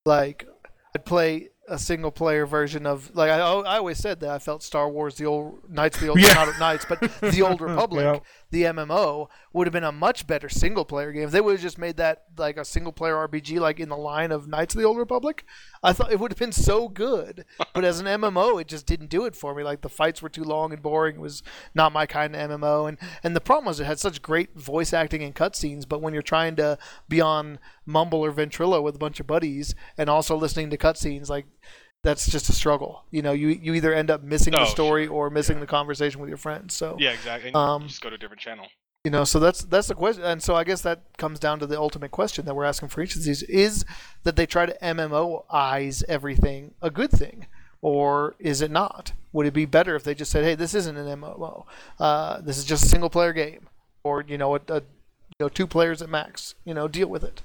[0.06, 0.48] Like
[0.94, 4.62] I'd play a single player version of like I, I always said that I felt
[4.62, 6.32] Star Wars the old Knights of the old Yeah.
[6.32, 8.20] not Knights but the old Republic Yeah.
[8.54, 11.24] The MMO would have been a much better single player game.
[11.24, 13.96] If they would have just made that like a single player RPG like in the
[13.96, 15.44] line of Knights of the Old Republic,
[15.82, 17.44] I thought it would have been so good.
[17.74, 19.64] But as an MMO, it just didn't do it for me.
[19.64, 21.16] Like the fights were too long and boring.
[21.16, 21.42] It was
[21.74, 22.88] not my kind of MMO.
[22.88, 26.12] And and the problem was it had such great voice acting and cutscenes, but when
[26.12, 30.36] you're trying to be on Mumble or Ventrilo with a bunch of buddies and also
[30.36, 31.46] listening to cutscenes, like
[32.04, 33.02] that's just a struggle.
[33.10, 35.14] You know, you you either end up missing the Oh, story sure.
[35.14, 35.60] or missing Yeah.
[35.62, 36.74] the conversation with your friends.
[36.74, 37.48] So Yeah, exactly.
[37.48, 38.68] And Um, just go to a different channel.
[39.04, 41.66] you know, so that's that's the question, and so I guess that comes down to
[41.66, 43.84] the ultimate question that we're asking for each of these: is
[44.22, 47.46] that they try to MMOize everything a good thing,
[47.82, 49.12] or is it not?
[49.32, 51.66] Would it be better if they just said, "Hey, this isn't an MMO.
[51.98, 53.68] Uh, this is just a single player game,"
[54.04, 56.54] or you know, a, a you know, two players at max.
[56.64, 57.42] You know, deal with it.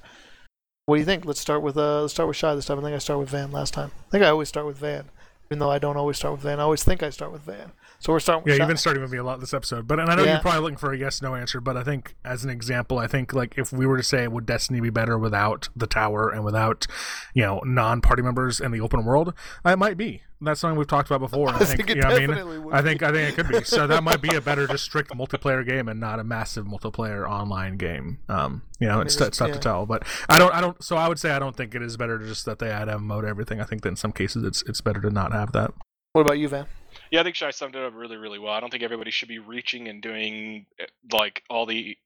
[0.90, 1.24] What do you think?
[1.24, 2.80] Let's start with uh, let's start with Shy this time.
[2.80, 3.92] I think I start with Van last time.
[4.08, 5.04] I think I always start with Van,
[5.46, 6.58] even though I don't always start with Van.
[6.58, 7.70] I always think I start with Van.
[8.00, 10.10] So we're starting Yeah, you've been starting with me a lot this episode, but and
[10.10, 10.32] I know Yeah.
[10.32, 13.06] you're probably looking for a yes no answer, but I think as an example, I
[13.06, 16.42] think like if we were to say would Destiny be better without the tower and
[16.42, 16.86] without
[17.34, 19.34] you know non party members in the open world,
[19.66, 20.22] it might be.
[20.40, 21.48] That's something we've talked about before.
[21.50, 23.06] I I think, think it you know, I mean, would I think be.
[23.06, 23.64] I think it could be.
[23.64, 27.28] So that might be a better just strict multiplayer game and not a massive multiplayer
[27.28, 28.20] online game.
[28.30, 29.54] Um, you know, mean, it's, it's tough yeah.
[29.54, 30.82] to tell, but I don't I don't.
[30.82, 32.88] So I would say I don't think it is better to just that they add
[32.88, 33.60] MMO mode everything.
[33.60, 35.74] I think that in some cases it's it's better to not have that.
[36.14, 36.64] What about you, Van?
[37.10, 38.52] Yeah, I think Shy summed it up really, really well.
[38.52, 41.96] I don't think everybody should be reaching and doing eh, like all the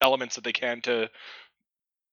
[0.00, 1.10] elements that they can to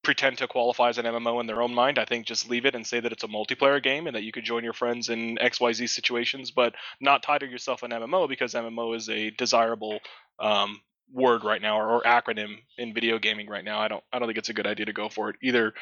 [0.03, 1.99] pretend to qualify as an MMO in their own mind.
[1.99, 4.31] I think just leave it and say that it's a multiplayer game and that you
[4.31, 8.95] could join your friends in XYZ situations, but not title yourself an MMO because MMO
[8.95, 9.99] is a desirable
[10.39, 10.79] um,
[11.11, 13.79] word right now or, or acronym in video gaming right now.
[13.79, 15.37] I don't I don't think it's a good idea to go for it.
[15.41, 15.73] Either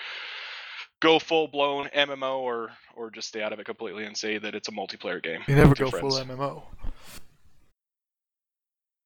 [1.05, 4.55] go full blown MMO or or just stay out of it completely and say that
[4.55, 5.41] it's a multiplayer game.
[5.47, 6.11] You never with your go full.
[6.11, 6.63] MMO.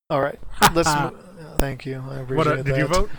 [0.10, 0.40] All right,
[0.74, 0.90] let's.
[0.96, 1.16] mo-
[1.58, 2.04] thank you.
[2.10, 3.10] I appreciate What uh, did you vote?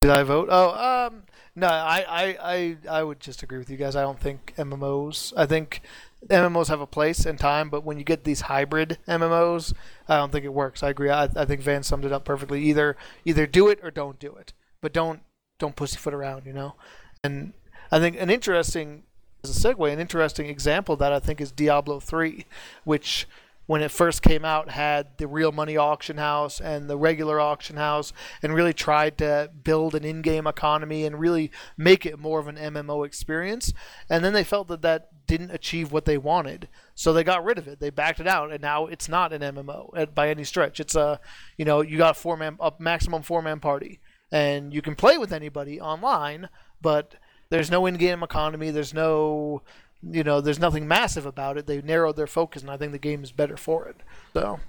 [0.00, 0.48] Did I vote?
[0.50, 1.66] Oh, um, no.
[1.66, 3.94] I, I, I, I would just agree with you guys.
[3.94, 5.34] I don't think MMOs.
[5.36, 5.82] I think
[6.26, 9.74] MMOs have a place and time, but when you get these hybrid MMOs,
[10.08, 10.82] I don't think it works.
[10.82, 11.10] I agree.
[11.10, 12.62] I, I think Van summed it up perfectly.
[12.62, 12.96] Either,
[13.26, 15.20] either do it or don't do it, but don't,
[15.58, 16.46] don't pussyfoot around.
[16.46, 16.76] You know,
[17.22, 17.52] and
[17.92, 19.04] I think an interesting
[19.42, 22.44] as a segue, an interesting example that I think is Diablo 3,
[22.84, 23.26] which
[23.66, 27.76] when it first came out had the real money auction house and the regular auction
[27.76, 32.48] house and really tried to build an in-game economy and really make it more of
[32.48, 33.72] an MMO experience.
[34.08, 36.68] And then they felt that that didn't achieve what they wanted.
[36.96, 37.78] So they got rid of it.
[37.78, 40.80] They backed it out and now it's not an MMO by any stretch.
[40.80, 41.20] It's a
[41.56, 44.00] you know you got a four man a maximum four man party
[44.32, 46.48] and you can play with anybody online
[46.80, 47.14] but
[47.50, 49.62] there's no in-game economy there's no
[50.02, 51.66] you know there's nothing massive about it.
[51.66, 53.96] They narrowed their focus and i think the game is better for it.
[54.32, 54.60] So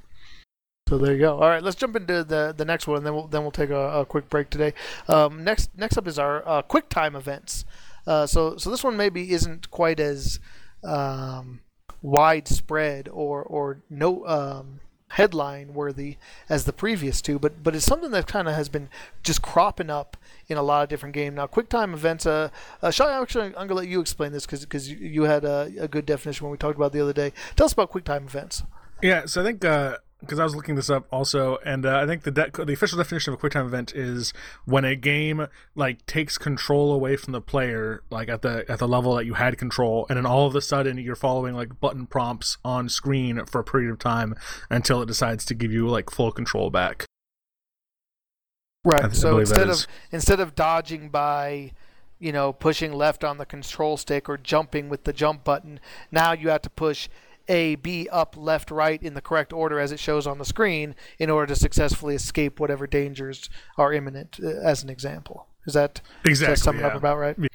[0.90, 1.36] so there you go.
[1.36, 3.70] All right let's jump into the the next one and then we'll then we'll take
[3.70, 4.74] a, a quick break today.
[5.08, 7.66] Um, next next up is our uh, quick time events.
[8.06, 10.40] Uh, so so this one maybe isn't quite as
[10.84, 11.62] um,
[12.02, 16.18] widespread or or no um, headline worthy
[16.50, 18.90] as the previous two, but but it's something that kind of has been
[19.24, 21.48] just cropping up in a lot of different games now.
[21.48, 22.26] quick time events.
[22.26, 22.50] Uh,
[22.82, 25.72] uh Shy, actually, I'm gonna let you explain this because because you, you had a,
[25.80, 27.34] a good definition when we talked about the other day.
[27.56, 28.64] Tell us about quick time events.
[29.02, 29.66] Yeah, so I think
[30.22, 32.98] because I was looking this up also, and uh, I think the de- the official
[32.98, 34.34] definition of a quick time event is
[34.66, 38.88] when a game like takes control away from the player, like at the at the
[38.88, 42.06] level that you had control, and then all of a sudden you're following like button
[42.06, 44.36] prompts on screen for a period of time
[44.70, 47.06] until it decides to give you like full control back.
[48.86, 49.02] Right.
[49.02, 51.74] th- So instead of instead of dodging by
[52.22, 55.80] you know, pushing left on the control stick or jumping with the jump button.
[56.12, 57.10] Now you have to push
[57.52, 60.96] A, B, up, left, right in the correct order as it shows on the screen
[61.20, 65.48] in order to successfully escape whatever dangers are imminent, uh, as an example.
[65.68, 66.30] Is that, Exactly.
[66.30, 66.88] does that sum yeah.
[66.88, 67.36] up about right?
[67.38, 67.48] Yeah.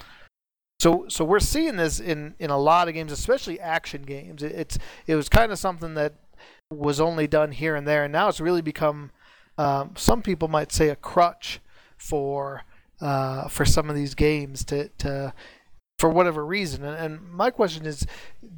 [0.78, 4.42] So, so we're seeing this in, in a lot of games, especially action games.
[4.42, 6.14] It, it's it was kind of something that
[6.70, 9.10] was only done here and there, and now it's really become
[9.56, 11.60] um, some people might say a crutch
[11.96, 12.62] for
[13.00, 15.32] uh, for some of these games to, to
[15.98, 16.84] for whatever reason.
[16.84, 18.06] And, my question is,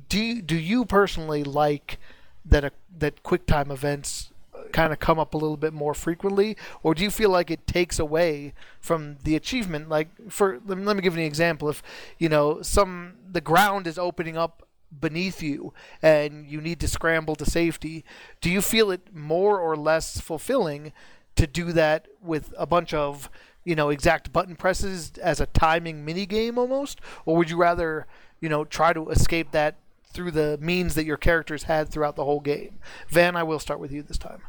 [0.08, 1.98] do do you personally like
[2.44, 5.94] that a, that quick time events uh, kind of come up a little bit more
[5.94, 9.88] frequently, or do you feel like it takes away from the achievement?
[9.88, 11.68] Like for let me, let me give you an example.
[11.68, 11.82] If
[12.18, 14.64] you know some the ground is opening up
[15.00, 18.04] beneath you and you need to scramble to safety,
[18.40, 20.92] do you feel it more or less fulfilling
[21.36, 23.30] to do that with a bunch of
[23.68, 28.06] you know exact button presses as a timing mini game almost, or would you rather
[28.40, 29.76] you know try to escape that
[30.10, 32.78] through the means that your characters had throughout the whole game?
[33.08, 34.40] Van, I will start with you this time.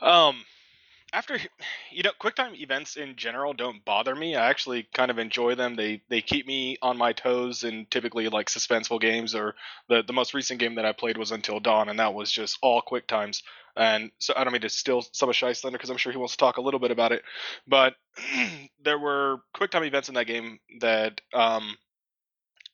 [0.00, 0.44] Um,
[1.14, 1.38] after
[1.92, 4.36] you know, quick time events in general don't bother me.
[4.36, 5.76] I actually kind of enjoy them.
[5.76, 9.34] They they keep me on my toes in typically like suspenseful games.
[9.34, 9.54] Or
[9.88, 12.58] the the most recent game that I played was Until Dawn, and that was just
[12.60, 13.42] all quick times.
[13.76, 16.18] And so I don't mean to steal some of Shy's thunder because I'm sure he
[16.18, 17.22] wants to talk a little bit about it.
[17.66, 17.94] But
[18.84, 21.76] there were quick time events in that game that um,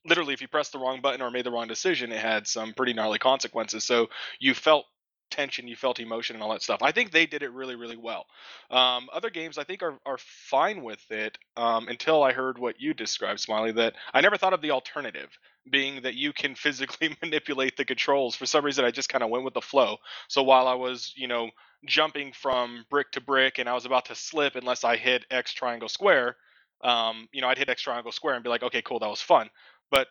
[0.04, 2.74] literally, if you pressed the wrong button or made the wrong decision, it had some
[2.74, 3.84] pretty gnarly consequences.
[3.84, 4.84] So you felt
[5.30, 6.82] tension, you felt emotion, and all that stuff.
[6.82, 8.26] I think they did it really, really well.
[8.70, 12.80] Um, other games, I think, are are fine with it um, until I heard what
[12.80, 13.72] you described, Smiley.
[13.72, 15.30] That I never thought of the alternative
[15.70, 18.34] being that you can physically manipulate the controls.
[18.34, 19.96] For some reason, I just kind of went with the flow.
[20.28, 21.50] So while I was, you know,
[21.86, 25.52] jumping from brick to brick, and I was about to slip unless I hit X
[25.52, 26.36] triangle square.
[26.82, 29.20] Um, you know, I'd hit X triangle square and be like, okay, cool, that was
[29.20, 29.50] fun.
[29.90, 30.08] But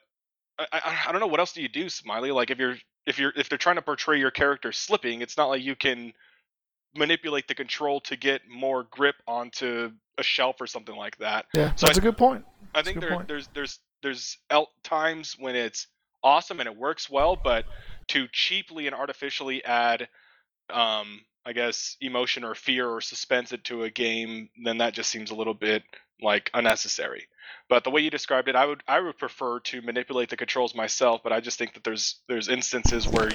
[0.59, 2.31] I, I, I don't know what else do you do, Smiley.
[2.31, 5.47] Like if you're if you're if they're trying to portray your character slipping, it's not
[5.47, 6.13] like you can
[6.95, 11.45] manipulate the control to get more grip onto a shelf or something like that.
[11.53, 12.45] Yeah, So that's I- a good point.
[12.73, 13.27] I That's a think there, point.
[13.27, 15.87] there's there's there's el- times when it's
[16.23, 17.65] awesome and it works well, but
[18.09, 20.07] to cheaply and artificially add,
[20.69, 25.31] um, I guess emotion or fear or suspense into a game, then that just seems
[25.31, 25.83] a little bit
[26.21, 27.27] like unnecessary.
[27.69, 30.73] But the way you described it, I would I would prefer to manipulate the controls
[30.75, 33.29] myself, but I just think that there's there's instances where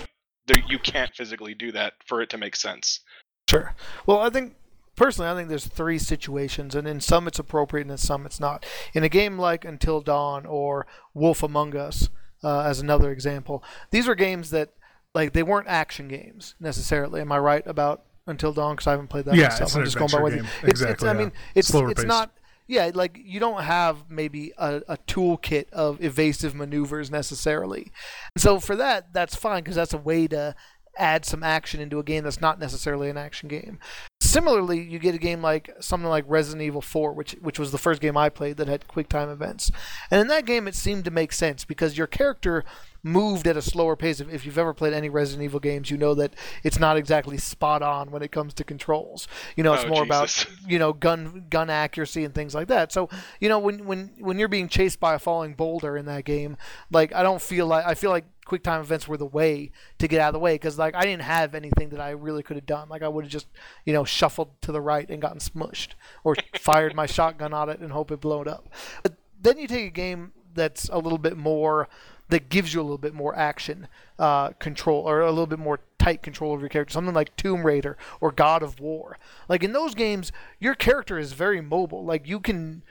[0.47, 3.01] there, you can't physically do that for it to make sense.
[3.49, 3.75] Sure.
[4.07, 4.55] Well, I think
[4.97, 8.41] personally, I think there's three situations, and in some it's appropriate, and in some it's
[8.41, 8.67] not.
[8.93, 12.09] In a game like Until Dawn or Wolf Among Us,
[12.43, 14.71] uh, as another example, these are games that
[15.15, 17.21] like they weren't action games necessarily.
[17.21, 18.75] Am I right about Until Dawn?
[18.75, 19.63] Because I haven't played that Yeah, myself.
[19.69, 20.45] it's an I'm just going by what game.
[20.45, 20.71] it's, it's.
[20.71, 22.09] Exactly, I mean, it's Slower it's paced.
[22.09, 22.33] not.
[22.67, 27.93] Yeah, like you don't have maybe a, a toolkit of evasive maneuvers necessarily.
[28.39, 30.55] So for that, that's fine because that's a way to
[30.97, 33.79] add some action into a game that's not necessarily an action game.
[34.21, 37.79] Similarly, you get a game like something like Resident Evil 4, which which was the
[37.79, 39.71] first game I played that had quick time events.
[40.11, 42.65] And in that game it seemed to make sense because your character
[43.05, 44.19] moved at a slower pace.
[44.19, 47.39] If, if you've ever played any Resident Evil games, you know that it's not exactly
[47.39, 49.29] spot on when it comes to controls.
[49.57, 50.43] You know, it's Oh, more Jesus.
[50.45, 52.91] about you know gun gun accuracy and things like that.
[52.91, 53.09] So
[53.41, 56.57] you know when when when you're being chased by a falling boulder in that game,
[56.91, 60.07] like I don't feel like I feel like quick time events were the way to
[60.09, 62.57] get out of the way because like I didn't have anything that I really could
[62.57, 62.89] have done.
[62.89, 63.47] Like I would have just
[63.85, 65.91] you know shuffled to the right and gotten smushed
[66.25, 68.69] or fired my shotgun on it and hope it blowed up.
[69.03, 71.89] But then you take a game that's a little bit more
[72.29, 75.81] that gives you a little bit more action uh, control or a little bit more
[75.99, 76.93] tight control of your character.
[76.93, 79.19] Something like Tomb Raider or God of War.
[79.49, 82.05] Like in those games, your character is very mobile.
[82.05, 82.83] Like you can,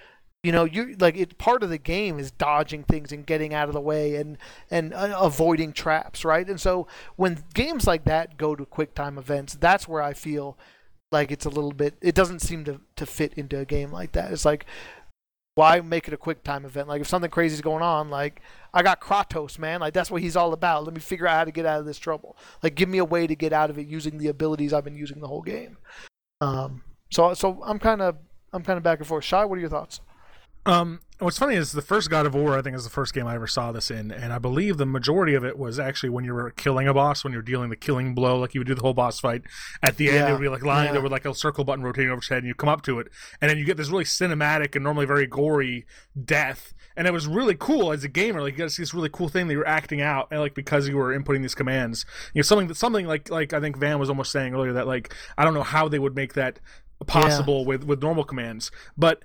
[0.43, 1.37] you know, you like it.
[1.37, 4.37] Part of the game is dodging things and getting out of the way and
[4.69, 6.47] and uh, avoiding traps, right?
[6.47, 10.57] And so when games like that go to quick time events, that's where I feel
[11.11, 11.95] like it's a little bit.
[12.01, 14.31] It doesn't seem to to fit into a game like that.
[14.31, 14.65] It's like
[15.55, 16.87] why make it a quick time event?
[16.87, 18.41] Like if something crazy is going on, like
[18.73, 19.79] I got Kratos, man.
[19.79, 20.83] Like that's what he's all about.
[20.83, 22.37] Let me figure out how to get out of this trouble.
[22.61, 24.95] Like give me a way to get out of it using the abilities I've been
[24.95, 25.77] using the whole game.
[26.41, 28.17] Um, so so I'm kind of
[28.51, 29.23] I'm kind of back and forth.
[29.23, 30.01] Shy, what are your thoughts?
[30.65, 33.27] Um, what's funny is the first God of War, I think, is the first game
[33.27, 36.25] I ever saw this in, and I believe the majority of it was actually when
[36.25, 38.75] you were killing a boss, when you're dealing the killing blow, like you would do
[38.75, 39.43] the whole boss fight.
[39.81, 40.93] At the end, Yeah, it would be like lying yeah.
[40.93, 42.99] there with like a circle button rotating over his head, and you come up to
[42.99, 43.07] it,
[43.41, 45.85] and then you get this really cinematic and normally very gory
[46.23, 48.41] death, and it was really cool as a gamer.
[48.41, 50.55] Like you got to see this really cool thing that you're acting out, and like
[50.55, 53.77] because you were inputting these commands, you know, something that something like like I think
[53.77, 56.59] Van was almost saying earlier that like I don't know how they would make that
[57.07, 59.23] possible with with normal commands, but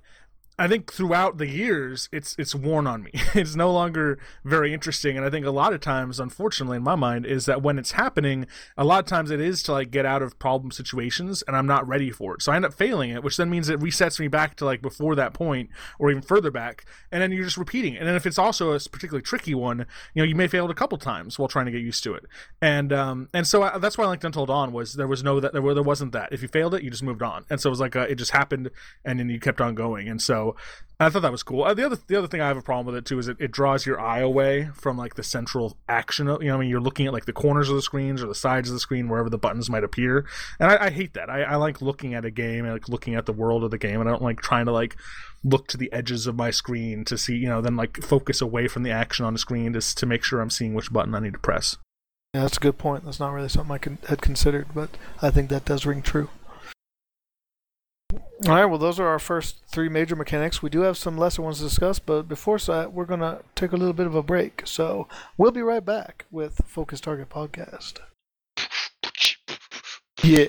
[0.60, 3.12] I think throughout the years, it's it's worn on me.
[3.34, 6.96] It's no longer very interesting, and I think a lot of times, unfortunately, in my
[6.96, 8.46] mind, is that when it's happening,
[8.76, 11.66] a lot of times it is to like get out of problem situations, and I'm
[11.66, 14.18] not ready for it, so I end up failing it, which then means it resets
[14.18, 17.56] me back to like before that point or even further back, and then you're just
[17.56, 17.94] repeating.
[17.94, 17.98] it.
[17.98, 20.70] And then if it's also a particularly tricky one, you know, you may fail it
[20.72, 22.24] a couple times while trying to get used to it,
[22.60, 25.38] and um and so I, that's why I liked Until Dawn was there was no
[25.38, 26.32] that there, there wasn't that.
[26.32, 28.16] If you failed it, you just moved on, and so it was like a, it
[28.16, 28.70] just happened,
[29.04, 30.47] and then you kept on going, and so.
[31.00, 31.62] I thought that was cool.
[31.62, 33.36] Uh, the other the other thing I have a problem with it too is it,
[33.38, 36.26] it draws your eye away from like the central action.
[36.26, 38.26] Of, you know, I mean, you're looking at like the corners of the screens or
[38.26, 40.26] the sides of the screen wherever the buttons might appear,
[40.58, 41.30] and I, I hate that.
[41.30, 43.78] I, I like looking at a game and like looking at the world of the
[43.78, 44.96] game, and I don't like trying to like
[45.44, 48.66] look to the edges of my screen to see you know then like focus away
[48.66, 51.20] from the action on the screen to to make sure I'm seeing which button I
[51.20, 51.76] need to press.
[52.34, 53.04] Yeah, that's a good point.
[53.04, 54.90] That's not really something I had considered, but
[55.22, 56.28] I think that does ring true.
[58.46, 60.62] All right, well, those are our first three major mechanics.
[60.62, 63.72] We do have some lesser ones to discuss, but before that, we're going to take
[63.72, 64.62] a little bit of a break.
[64.64, 67.94] So we'll be right back with Focus Target Podcast.
[70.22, 70.46] Yeah.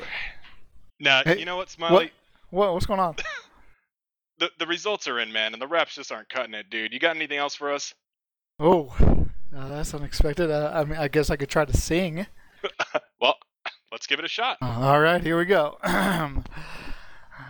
[0.99, 2.11] Now, Hey, you know what, Smiley?
[2.51, 2.73] What?
[2.73, 3.15] What's going on?
[4.39, 6.93] The the results are in, man, and the reps just aren't cutting it, dude.
[6.93, 7.93] You got anything else for us?
[8.57, 8.95] Oh,
[9.53, 10.49] uh, that's unexpected.
[10.49, 12.25] Uh, I mean, I guess I could try to sing.
[13.19, 13.35] Well,
[13.91, 14.55] let's give it a shot.
[14.61, 15.77] All right, here we go.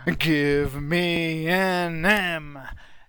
[0.06, 2.58] Give me an M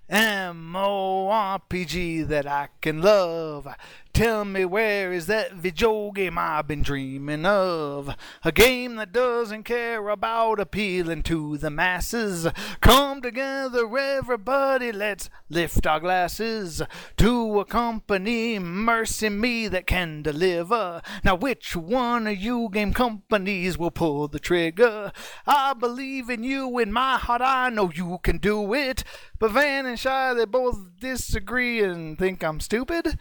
[0.10, 3.66] M O R P G that I can love.
[4.14, 8.14] Tell me where is that video game I've been dreaming of?
[8.43, 12.45] A game that doesn't care about appealing to the masses.
[12.82, 16.82] Come together, everybody, let's lift our glasses
[17.18, 21.01] to a company, mercy me, that can deliver.
[21.24, 25.14] Now, which one of you game companies will pull the trigger?
[25.47, 29.05] I believe in you, in my heart, I know you can do it.
[29.39, 33.18] But Van and Shy, they both disagree and think I'm stupid.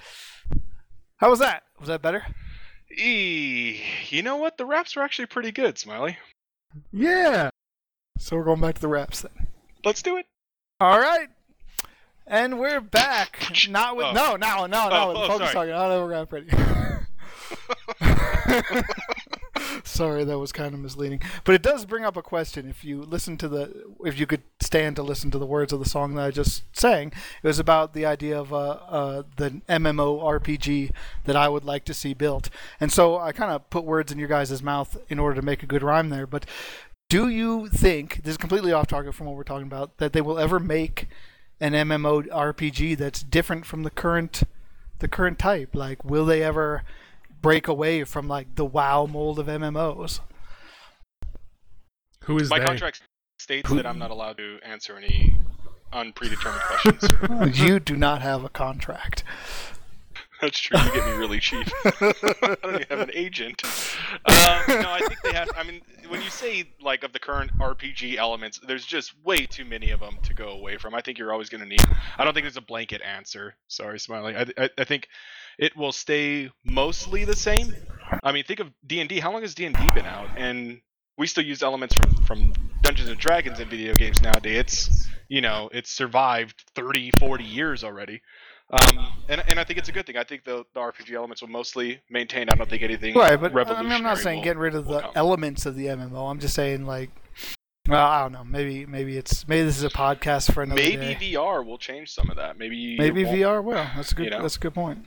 [1.20, 1.64] How was that?
[1.78, 2.24] Was that better?
[2.96, 4.56] Eee, you know what?
[4.56, 6.16] The raps were actually pretty good, Smiley.
[6.92, 7.50] Yeah.
[8.18, 9.48] So we're going back to the raps then.
[9.84, 10.26] Let's do it.
[10.80, 11.28] All right.
[12.26, 13.38] And we're back.
[13.68, 14.12] Not with Oh.
[14.12, 14.90] no, no, no, no.
[14.90, 15.68] Oh, with oh, focus sorry.
[15.70, 15.74] target.
[15.74, 16.48] I don't know we're ready.
[19.84, 21.20] sorry, that was kind of misleading.
[21.44, 22.68] But it does bring up a question.
[22.68, 25.78] If you listen to the, if you could stand to listen to the words of
[25.78, 29.60] the song that I just sang, it was about the idea of uh, uh, the
[29.68, 30.92] MMO RPG
[31.24, 32.50] that I would like to see built.
[32.80, 35.62] And so I kind of put words in your guys' mouth in order to make
[35.62, 36.26] a good rhyme there.
[36.26, 36.46] But
[37.08, 40.20] do you think this is completely off target from what we're talking about that they
[40.20, 41.08] will ever make
[41.60, 44.44] an MMO RPG that's different from the current
[45.00, 45.74] the current type?
[45.74, 46.84] Like, will they ever
[47.40, 50.20] break away from like the WoW mold of MMOs?
[52.24, 52.64] Who is My they?
[52.64, 53.02] contract
[53.38, 55.38] states that I'm not allowed to answer any
[55.92, 57.58] unpredetermined questions.
[57.58, 59.24] you do not have a contract.
[60.40, 60.78] That's true.
[60.78, 61.66] You get me really cheap.
[61.84, 63.62] I don't even have an agent.
[63.64, 65.50] Um, no, I think they have.
[65.54, 69.66] I mean, when you say like of the current RPG elements, there's just way too
[69.66, 70.94] many of them to go away from.
[70.94, 71.84] I think you're always going to need.
[72.16, 73.54] I don't think there's a blanket answer.
[73.68, 74.34] Sorry, Smiley.
[74.34, 75.08] I, I, I think
[75.60, 77.72] it will stay mostly the same.
[78.24, 79.20] I mean, think of D and D.
[79.20, 80.28] How long has D and D been out?
[80.36, 80.80] And
[81.16, 82.52] we still use elements from from
[82.82, 84.58] Dungeons and Dragons in video games nowadays.
[84.58, 88.20] It's you know, it's survived 30, 40 years already.
[88.72, 90.16] Um, and, and I think it's a good thing.
[90.16, 92.48] I think the, the RPG elements will mostly maintain.
[92.48, 94.86] I don't think anything Right, but I mean, I'm not saying will- get rid of
[94.86, 96.30] the elements of the MMO.
[96.30, 97.10] I'm just saying like.
[97.90, 98.44] Well, I don't know.
[98.44, 101.32] Maybe maybe it's maybe this is a podcast for another Maybe day.
[101.34, 102.58] VR will change some of that.
[102.58, 103.24] Maybe Maybe.
[103.24, 103.74] VR will.
[103.74, 104.24] That's a good.
[104.24, 104.42] you know?
[104.42, 105.06] That's a good point.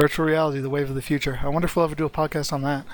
[0.00, 1.40] Virtual reality, the wave of the future.
[1.42, 2.84] I wonder if we'll ever do a podcast on that.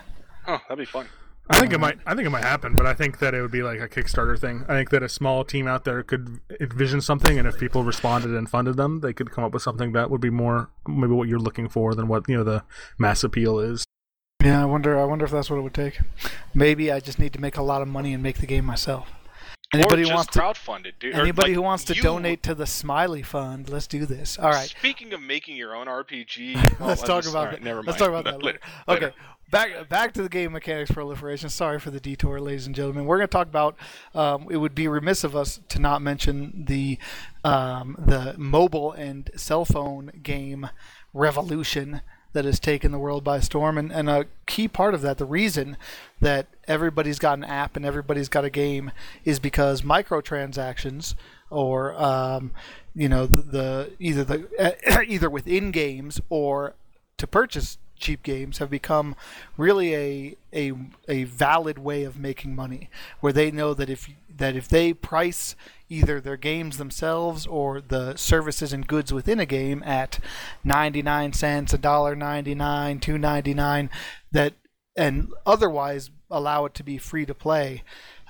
[0.45, 1.07] Huh, that'd be fun.
[1.51, 1.99] I think it might.
[2.07, 4.39] I think it might happen, but I think that it would be like a Kickstarter
[4.39, 4.65] thing.
[4.69, 8.31] I think that a small team out there could envision something, and if people responded
[8.31, 11.29] and funded them, they could come up with something that would be more maybe what
[11.29, 12.63] you're looking for than what you know the
[12.99, 13.85] mass appeal is.
[14.43, 14.99] Yeah, I wonder.
[14.99, 16.01] I wonder if that's what it would take.
[16.53, 19.09] Maybe I just need to make a lot of money and make the game myself.
[19.75, 21.15] Anybody or who just wants to crowdfund it, dude.
[21.15, 24.39] Anybody like, who wants to you- donate to the Smiley Fund, let's do this.
[24.39, 27.63] All right, Speaking of making your own RPG, well, let's I talk about alright, that.
[27.63, 27.87] Never mind.
[27.87, 28.59] Let's talk about that later.
[28.87, 29.07] Later.
[29.07, 29.17] Okay,
[29.51, 31.49] back back to the game mechanics proliferation.
[31.49, 33.07] Sorry for the detour, ladies and gentlemen.
[33.07, 33.77] We're going to talk about.
[34.15, 36.99] Um, it would be remiss of us to not mention the
[37.45, 40.69] um, the mobile and cell phone game
[41.15, 42.03] revolution
[42.33, 43.79] that has taken the world by storm.
[43.79, 45.77] And, and a key part of that, the reason
[46.21, 48.91] that everybody's got an app and everybody's got a game,
[49.25, 51.15] is because microtransactions
[51.51, 52.51] or um,
[52.95, 56.75] you know the, the either the either within games or
[57.19, 59.15] to purchase cheap games have become
[59.57, 60.73] really a a
[61.09, 65.55] a valid way of making money, where they know that if that if they price
[65.93, 70.19] either their games themselves or the services and goods within a game at
[70.65, 72.57] 99 cents, $1.99,
[73.01, 73.89] 2.99
[74.33, 74.55] that
[74.97, 77.83] and otherwise allow it to be free to play,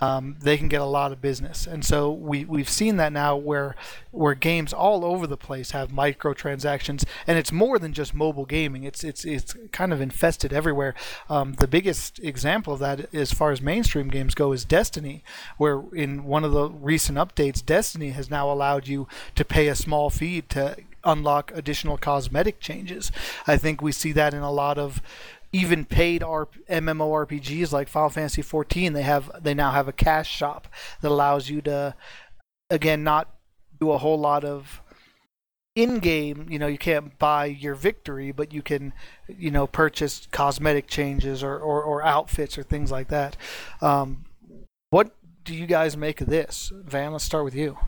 [0.02, 1.64] um, they can get a lot of business.
[1.64, 3.76] And so we we've seen that now where
[4.10, 8.82] where games all over the place have microtransactions, and it's more than just mobile gaming.
[8.82, 10.94] It's it's it's kind of infested everywhere.
[11.30, 15.22] Um, the biggest example of that, as far as mainstream games go, is Destiny,
[15.56, 19.76] where in one of the recent updates, Destiny has now allowed you to pay a
[19.76, 23.12] small fee to unlock additional cosmetic changes.
[23.46, 25.00] I think we see that in a lot of
[25.52, 30.30] even paid R- MMORPGs like Final Fantasy 14, they have they now have a cash
[30.30, 30.66] shop
[31.00, 31.94] that allows you to
[32.70, 33.28] again not
[33.78, 34.80] do a whole lot of
[35.74, 38.92] in-game you know you can't buy your victory but you can
[39.26, 43.36] you know purchase cosmetic changes or, or, or outfits or things like that.
[43.80, 44.24] Um,
[44.90, 46.70] what do you guys make of this?
[46.74, 47.78] Van let's start with you.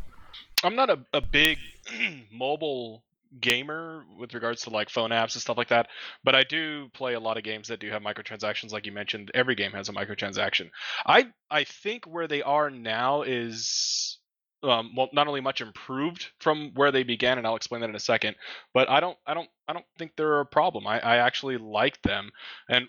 [0.63, 1.59] I'm not a, a big
[2.33, 3.03] mobile
[3.41, 5.89] gamer with regards to like phone apps and stuff like that,
[6.23, 8.73] but I do play a lot of games that do have microtransactions.
[8.73, 10.71] Like you mentioned, every game has a microtransaction.
[11.07, 14.19] I I think where they are now is
[14.65, 17.97] um, well, not only much improved from where they began, and I'll explain that in
[17.97, 18.37] a second.
[18.73, 20.87] But I don't, I don't, I don't think they're a problem.
[20.87, 22.31] I, I actually like them,
[22.69, 22.89] and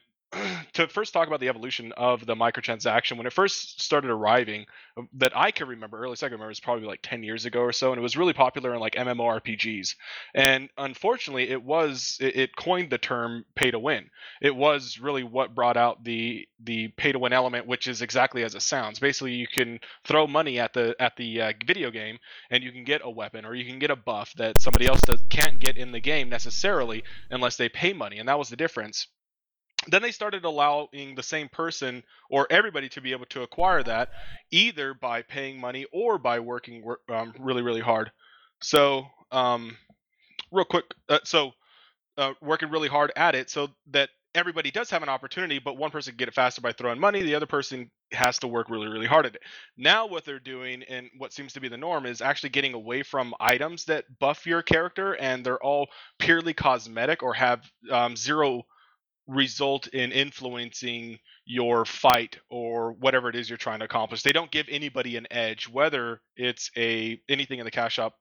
[0.73, 4.65] to first talk about the evolution of the microtransaction when it first started arriving
[4.97, 7.71] uh, that i can remember early second remember was probably like 10 years ago or
[7.71, 9.95] so and it was really popular in like mmorpgs
[10.33, 14.09] and unfortunately it was it, it coined the term pay to win.
[14.41, 18.43] It was really what brought out the the pay to win element which is exactly
[18.43, 18.99] as it sounds.
[18.99, 22.17] Basically you can throw money at the at the uh, video game
[22.49, 25.01] and you can get a weapon or you can get a buff that somebody else
[25.01, 28.55] does, can't get in the game necessarily unless they pay money and that was the
[28.55, 29.07] difference
[29.88, 34.09] then they started allowing the same person or everybody to be able to acquire that
[34.51, 38.11] either by paying money or by working um, really really hard.
[38.61, 39.77] So um,
[40.51, 41.51] real quick uh, so
[42.17, 45.91] uh, working really hard at it so that everybody does have an opportunity but one
[45.91, 48.88] person can get it faster by throwing money the other person has to work really
[48.88, 49.41] really hard at it.
[49.77, 53.03] Now what they're doing and what seems to be the norm is actually getting away
[53.03, 55.88] from items that buff your character and they're all
[56.19, 58.63] purely cosmetic or have um, zero
[59.28, 64.23] result in influencing your fight or whatever it is you're trying to accomplish.
[64.23, 68.15] They don't give anybody an edge, whether it's a anything in the cash shop,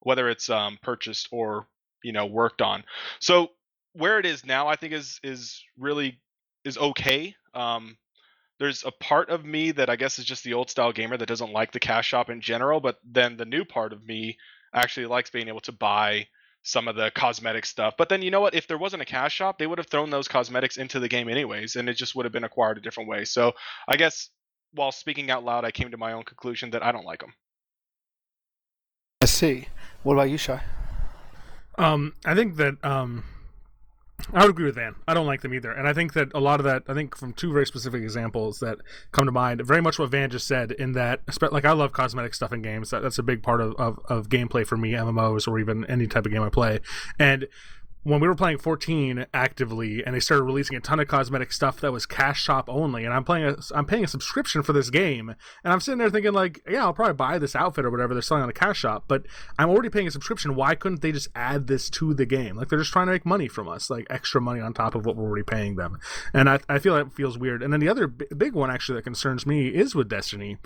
[0.00, 1.66] whether it's um, purchased or
[2.02, 2.84] you know worked on.
[3.20, 3.48] So
[3.92, 6.20] where it is now, I think is is really
[6.64, 7.34] is okay.
[7.54, 7.96] Um,
[8.58, 11.26] there's a part of me that I guess is just the old style gamer that
[11.26, 14.36] doesn't like the cash shop in general, but then the new part of me
[14.74, 16.26] actually likes being able to buy
[16.62, 17.94] some of the cosmetic stuff.
[17.96, 18.54] But then you know what?
[18.54, 21.28] If there wasn't a cash shop, they would have thrown those cosmetics into the game
[21.28, 23.24] anyways, and it just would have been acquired a different way.
[23.24, 23.52] So
[23.88, 24.28] I guess
[24.72, 27.34] while speaking out loud, I came to my own conclusion that I don't like them.
[29.22, 29.68] I see.
[30.02, 30.62] What about you, Shy?
[31.76, 33.24] Um, I think that um,
[34.32, 34.94] I would agree with Van.
[35.08, 36.84] I don't like them either, and I think that a lot of that.
[36.88, 38.78] I think from two very specific examples that
[39.12, 40.72] come to mind, very much what Van just said.
[40.72, 41.20] In that,
[41.52, 42.90] like I love cosmetic stuff in games.
[42.90, 46.06] That, that's a big part of, of, of gameplay for me, MMOs or even any
[46.06, 46.80] type of game I play.
[47.18, 47.48] And
[48.02, 51.80] when we were playing 14 actively and they started releasing a ton of cosmetic stuff
[51.80, 54.90] that was cash shop only and i'm playing a i'm paying a subscription for this
[54.90, 55.28] game
[55.64, 58.22] and i'm sitting there thinking like yeah i'll probably buy this outfit or whatever they're
[58.22, 59.26] selling on the cash shop but
[59.58, 60.54] i'm already paying a subscription.
[60.54, 62.56] Why couldn't they just add this to the game?
[62.56, 65.06] Like they're just trying to make money from us like extra money on top of
[65.06, 65.98] what we're already paying them.
[66.34, 67.62] And i, I feel that feels weird.
[67.62, 70.58] And then the other b- big one actually that concerns me is with destiny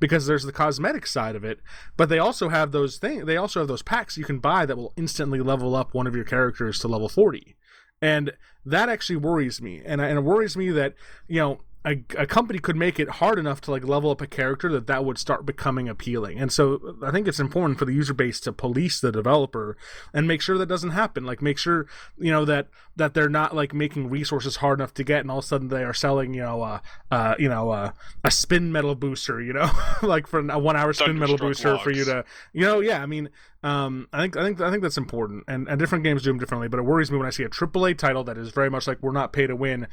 [0.00, 1.60] because there's the cosmetic side of it
[1.96, 4.76] but they also have those things they also have those packs you can buy that
[4.76, 7.56] will instantly level up one of your characters to level 40
[8.02, 8.32] and
[8.66, 9.80] that actually worries me.
[9.84, 10.94] And, and it worries me that
[11.28, 14.26] you know a, a company could make it hard enough to like level up a
[14.26, 17.92] character that that would start becoming appealing and so i think it's important for the
[17.92, 19.76] user base to police the developer
[20.14, 21.86] and make sure that doesn't happen like make sure
[22.18, 25.38] you know that that they're not like making resources hard enough to get and all
[25.38, 26.78] of a sudden they are selling you know uh,
[27.10, 27.90] uh you know uh,
[28.24, 29.70] a spin metal booster you know
[30.02, 31.82] like for a one hour spin metal booster logs.
[31.82, 33.28] for you to you know yeah i mean
[33.64, 36.38] um, I think I think I think that's important, and, and different games do them
[36.38, 36.66] differently.
[36.66, 38.98] But it worries me when I see a AAA title that is very much like
[39.00, 39.86] we're not pay to win,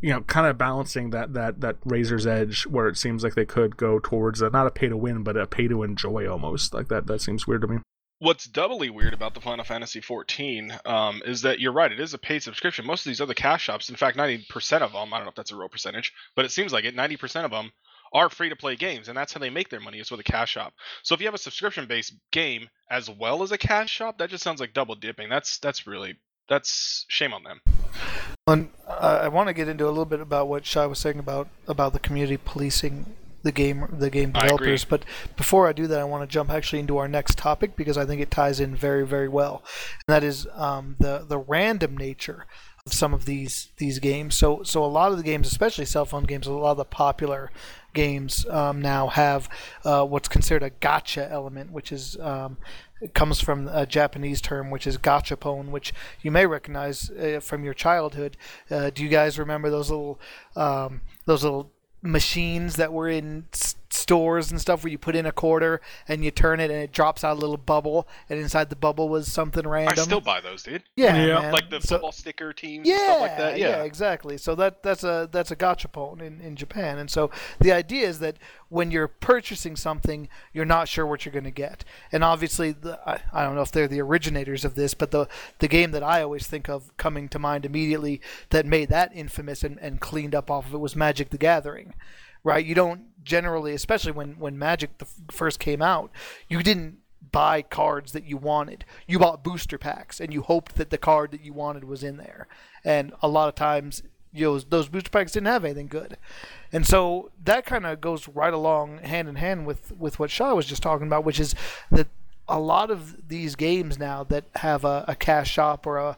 [0.00, 3.44] you know, kind of balancing that that that razor's edge where it seems like they
[3.44, 6.72] could go towards a, not a pay to win, but a pay to enjoy almost.
[6.74, 7.78] Like that that seems weird to me.
[8.18, 11.90] What's doubly weird about the Final Fantasy 14 um, is that you're right.
[11.90, 12.84] It is a paid subscription.
[12.84, 15.34] Most of these other cash shops, in fact, 90% of them, I don't know if
[15.34, 16.94] that's a real percentage, but it seems like it.
[16.94, 17.72] 90% of them
[18.12, 20.24] are free to play games, and that's how they make their money is with a
[20.24, 20.74] cash shop.
[21.02, 24.28] So if you have a subscription based game as well as a cash shop, that
[24.28, 25.30] just sounds like double dipping.
[25.30, 27.60] That's that's really that's shame on them.
[28.46, 31.48] And I want to get into a little bit about what Shy was saying about
[31.68, 34.84] about the community policing the game the game developers.
[34.84, 35.04] But
[35.36, 38.04] before I do that, I want to jump actually into our next topic because I
[38.04, 39.62] think it ties in very very well,
[40.06, 42.46] and that is um, the the random nature
[42.86, 44.34] of some of these these games.
[44.34, 46.84] So so a lot of the games, especially cell phone games, a lot of the
[46.84, 47.50] popular
[47.92, 49.48] games um, now have
[49.84, 52.56] uh, what's considered a gacha element, which is um,
[53.00, 55.92] it comes from a Japanese term, which is gachapon, which
[56.22, 58.36] you may recognize uh, from your childhood.
[58.70, 60.20] Uh, do you guys remember those little
[60.56, 61.70] um, those little
[62.02, 63.46] machines that were in
[63.92, 66.92] stores and stuff where you put in a quarter and you turn it and it
[66.92, 69.98] drops out a little bubble and inside the bubble was something random?
[69.98, 70.84] I still buy those, dude.
[70.96, 71.40] yeah, Yeah.
[71.40, 71.52] man.
[71.52, 73.58] Like the So- football sticker teams yeah, and stuff like that.
[73.58, 73.82] Yeah.
[73.82, 74.38] exactly.
[74.38, 77.30] So that that's a that's a gachapon in, in Japan, and so
[77.60, 78.36] the idea is that
[78.68, 83.00] when you're purchasing something, you're not sure what you're going to get, and obviously, the,
[83.04, 85.26] I, I don't know if they're the originators of this, but the
[85.58, 88.20] the game that I always think of coming to mind immediately
[88.50, 91.94] that made that infamous and, and cleaned up off of it was Magic the Gathering.
[92.42, 96.10] Right, you don't generally, especially when when Magic the f- first came out,
[96.48, 96.98] you didn't
[97.32, 98.84] buy cards that you wanted.
[99.06, 102.16] You bought booster packs and you hoped that the card that you wanted was in
[102.16, 102.48] there.
[102.84, 104.02] And a lot of times,
[104.32, 106.16] you know, those booster packs didn't have anything good.
[106.72, 110.52] And so that kind of goes right along hand in hand with with what Shy
[110.52, 111.54] was just talking about, which is
[111.90, 112.08] that
[112.48, 116.16] a lot of these games now that have a, a cash shop or a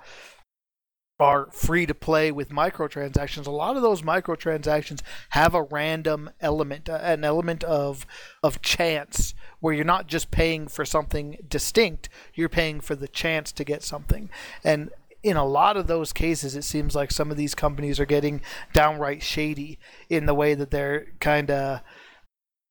[1.23, 3.47] are free to play with microtransactions.
[3.47, 8.05] A lot of those microtransactions have a random element, uh, an element of
[8.43, 13.53] of chance, where you're not just paying for something distinct, you're paying for the chance
[13.53, 14.31] to get something.
[14.65, 14.91] And
[15.23, 18.41] in a lot of those cases, it seems like some of these companies are getting
[18.73, 21.83] downright shady in the way that they're kind of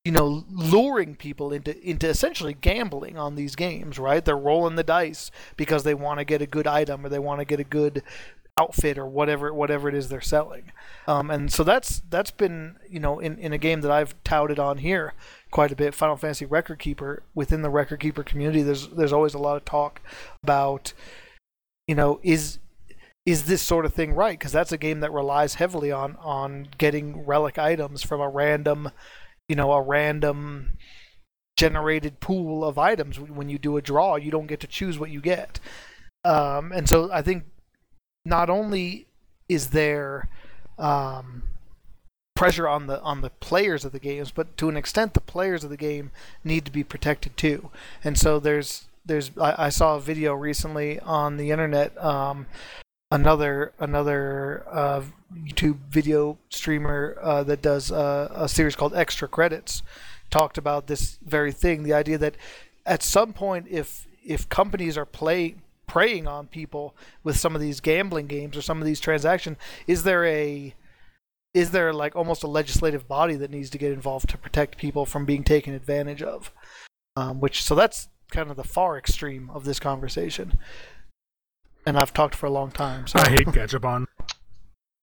[0.03, 4.83] you know luring people into into essentially gambling on these games right they're rolling the
[4.83, 7.63] dice because they want to get a good item or they want to get a
[7.63, 8.01] good
[8.57, 10.71] outfit or whatever whatever it is they're selling.
[11.07, 14.59] Um, and so that's that's been you know in, in a game that I've touted
[14.59, 15.13] on here
[15.51, 17.23] quite a bit Final Fantasy Record Keeper.
[17.33, 20.01] Within the Record Keeper community there's there's always a lot of talk
[20.43, 20.93] about
[21.87, 22.59] you know is
[23.25, 24.37] is this sort of thing right?
[24.37, 28.91] Because that's a game that relies heavily on on getting relic items from a random
[29.47, 30.77] you know a random
[31.57, 33.19] generated pool of items.
[33.19, 35.59] When you do a draw you don't get to choose what you get.
[36.23, 37.45] Um, and so i think
[38.25, 39.07] not only
[39.49, 40.27] is there
[40.77, 41.43] um,
[42.35, 45.63] pressure on the on the players of the games but to an extent the players
[45.63, 46.11] of the game
[46.43, 47.69] need to be protected too
[48.03, 52.47] and so there's there's i, I saw a video recently on the internet um,
[53.11, 55.03] another another uh,
[55.33, 59.81] YouTube video streamer uh, that does a series called Extra Credits
[60.31, 61.83] talked about this very thing.
[61.83, 62.35] The idea that
[62.85, 65.55] at some point, if if companies are play
[65.91, 70.03] preying on people with some of these gambling games or some of these transactions, is
[70.03, 70.73] there a
[71.53, 75.05] is there like almost a legislative body that needs to get involved to protect people
[75.05, 76.53] from being taken advantage of?
[77.17, 80.57] Um, which so that's kind of the far extreme of this conversation.
[81.85, 83.05] And I've talked for a long time.
[83.05, 84.05] So I hate Gachapon.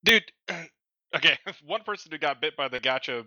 [0.02, 0.32] Dude,
[1.14, 1.36] okay,
[1.66, 3.26] one person who got bit by the gotcha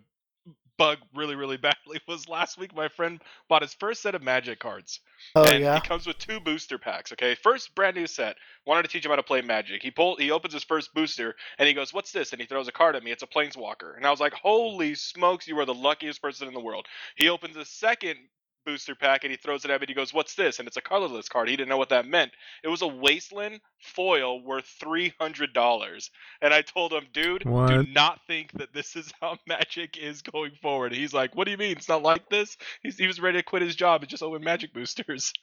[0.81, 2.75] bug really, really badly was last week.
[2.75, 4.99] My friend bought his first set of magic cards.
[5.35, 5.75] Oh and yeah.
[5.75, 7.11] he comes with two booster packs.
[7.11, 8.37] Okay, first brand new set.
[8.65, 9.83] Wanted to teach him how to play Magic.
[9.83, 12.67] He pull, he opens his first booster and he goes, "What's this?" And he throws
[12.67, 13.11] a card at me.
[13.11, 13.95] It's a Planeswalker.
[13.95, 17.29] And I was like, "Holy smokes, you are the luckiest person in the world." He
[17.29, 18.17] opens a second
[18.65, 19.85] booster pack and he throws it at me.
[19.85, 21.49] and He goes, "What's this?" And it's a colorless card.
[21.49, 22.31] He didn't know what that meant.
[22.63, 26.11] It was a Wasteland foil worth three hundred dollars.
[26.41, 30.51] And I told him, "Dude, do not think that this is how Magic is going
[30.61, 31.77] forward." He's like, "What do you mean?
[31.77, 34.43] It's not like this?" He's, he was ready to quit his job and just open
[34.43, 35.33] Magic boosters.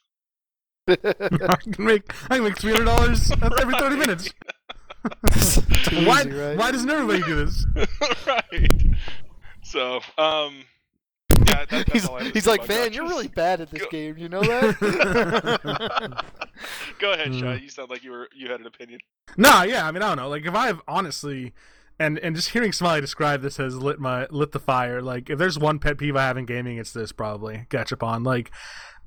[0.87, 4.33] I can make I can make three hundred dollars every thirty minutes.
[6.05, 6.57] Why easy, right?
[6.57, 7.65] why doesn't everybody do this?
[8.27, 8.83] right.
[9.61, 10.63] So, um,
[11.49, 13.69] yeah, that, that's he's, all I have to he's like, man, you're really bad at
[13.71, 14.17] this Go- game.
[14.17, 16.25] You know that?
[16.99, 17.41] Go ahead, Shy.
[17.41, 17.61] Mm.
[17.61, 18.99] You sound like you were you had an opinion.
[19.37, 20.29] Nah, yeah, I mean I don't know.
[20.29, 21.53] Like if I've honestly
[21.99, 25.01] and and just hearing Smiley describe this has lit my lit the fire.
[25.01, 28.25] Like if there's one pet peeve I have in gaming, it's this probably Gachapon.
[28.25, 28.55] Like I,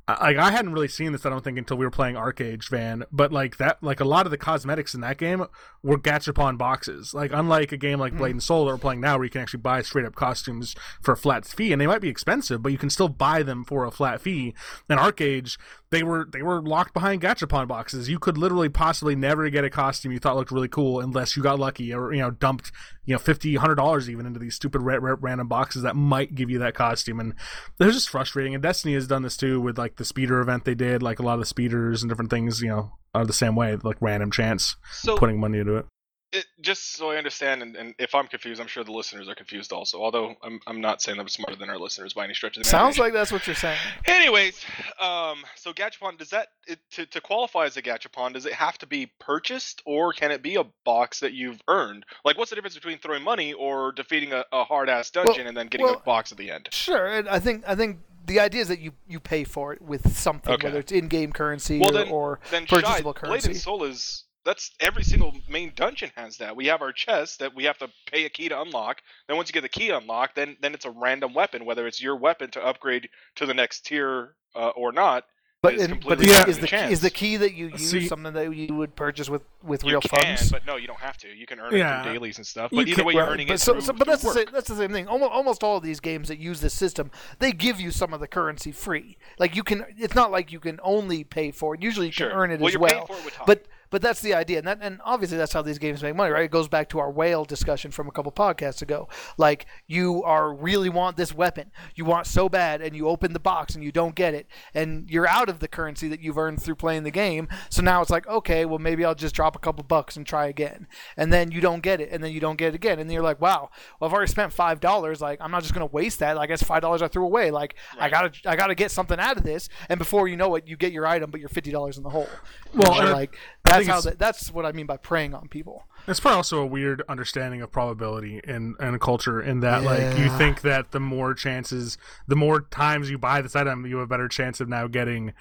[0.08, 3.04] like I hadn't really seen this, I don't think, until we were playing ArcheAge Van.
[3.12, 5.46] But like that, like a lot of the cosmetics in that game
[5.82, 7.14] were Gachapon boxes.
[7.14, 8.18] Like unlike a game like hmm.
[8.18, 10.74] Blade and Soul that we're playing now, where you can actually buy straight up costumes
[11.00, 13.64] for a flat fee, and they might be expensive, but you can still buy them
[13.64, 14.54] for a flat fee.
[14.90, 15.56] In ArcheAge,
[15.92, 18.08] they were they were locked behind Gachapon boxes.
[18.08, 21.42] You could literally possibly never get a costume you thought looked really cool unless you
[21.42, 22.72] got lucky or you know dumped
[23.04, 26.34] you know fifty, hundred dollars even into these stupid ra- ra- random boxes that might
[26.34, 27.34] give you that costume, and
[27.78, 28.54] it was just frustrating.
[28.54, 31.22] And Destiny has done this too with like the speeder event they did, like a
[31.22, 32.62] lot of the speeders and different things.
[32.62, 35.86] You know, are the same way, like random chance So putting money into it.
[36.32, 39.34] It, just so I understand, and, and if I'm confused, I'm sure the listeners are
[39.34, 40.00] confused also.
[40.00, 42.68] Although I'm, I'm not saying I'm smarter than our listeners by any stretch of the
[42.68, 43.78] Sounds like that's what you're saying.
[44.06, 44.64] Anyways,
[45.00, 48.32] um, so Gachapon does that it, to to qualify as a Gachapon?
[48.32, 52.04] Does it have to be purchased, or can it be a box that you've earned?
[52.24, 55.56] Like, what's the difference between throwing money or defeating a, a hard ass dungeon and
[55.56, 56.68] then getting well- a box at the end?
[56.72, 59.82] Sure, and I think I think the idea is that you you pay for it
[59.82, 60.68] with something, Okay.
[60.68, 63.50] whether it's in-game currency Well, or, then- or Then purchasable Blade currency.
[63.50, 66.56] and Soul is that's every single main dungeon has that.
[66.56, 69.00] We have our chest that we have to pay a key to unlock.
[69.28, 72.02] Then once you get the key unlocked, then then it's a random weapon, whether it's
[72.02, 75.24] your weapon to upgrade to the next tier uh, or not.
[75.62, 76.92] But It's and, but completely is, the chance.
[76.92, 79.90] is the key that you use See- something that you would purchase with with You
[79.92, 80.50] real can, funds?
[80.50, 81.28] but no, you don't have to.
[81.28, 82.02] You can earn it Yeah.
[82.02, 82.72] through dailies and stuff.
[82.72, 84.22] You But either can- way, you're Right, earning but it so, through, so- but that's
[84.24, 85.06] the same, that's the same thing.
[85.06, 88.18] Almost, almost all of these games that use this system, they give you some of
[88.18, 89.16] the currency free.
[89.38, 91.80] Like you can, it's not like you can only pay for it.
[91.82, 92.30] Usually, you Sure.
[92.30, 93.06] can earn it well, as you're well.
[93.06, 93.44] for it with time.
[93.46, 96.32] But but that's the idea, and that and obviously that's how these games make money,
[96.32, 96.44] right?
[96.44, 99.06] It goes back to our whale discussion from a couple podcasts ago.
[99.36, 103.38] Like you are really want this weapon, you want so bad, and you open the
[103.38, 106.62] box and you don't get it, and you're out of the currency that you've earned
[106.62, 107.48] through playing the game.
[107.68, 110.46] So now it's like, okay, well maybe I'll just drop a couple bucks and try
[110.46, 110.88] again,
[111.18, 113.14] and then you don't get it, and then you don't get it again, and then
[113.14, 113.68] you're like, wow,
[114.00, 115.20] well I've already spent five dollars.
[115.20, 116.36] Like I'm not just gonna waste that.
[116.36, 117.50] Like that's five dollars I threw away.
[117.50, 120.66] Like I gotta I gotta get something out of this, and before you know it,
[120.66, 122.28] you get your item, but you're fifty dollars in the hole.
[122.74, 123.36] Well, And and like
[123.72, 125.84] I that's how the, that's what I mean by preying on people.
[126.06, 130.18] It's probably also a weird understanding of probability in in a culture in that like
[130.18, 134.04] you think that the more chances, the more times you buy this item, you have
[134.04, 135.32] a better chance of now getting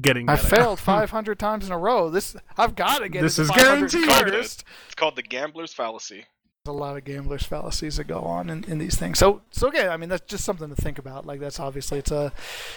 [0.00, 0.28] getting.
[0.28, 2.10] I that failed 500 times in a row.
[2.10, 4.34] This I've got to get This it is to 500 guaranteed.
[4.34, 4.64] it's
[4.96, 6.26] called the gambler's fallacy.
[6.66, 9.18] There's a lot of gamblers' fallacies that go on in, in these things.
[9.18, 11.24] So so again, I mean that's just something to think about.
[11.24, 12.34] Like that's obviously it's a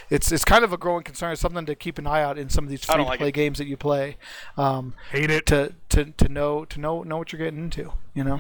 [0.10, 1.34] it's it's kind of a growing concern.
[1.34, 3.28] It's something to keep an eye out in some of these free to like play
[3.28, 3.34] it.
[3.34, 4.16] games that you play.
[4.56, 5.46] Um, Hate it.
[5.48, 7.92] to to to know to know know what you're getting into.
[8.14, 8.40] You know.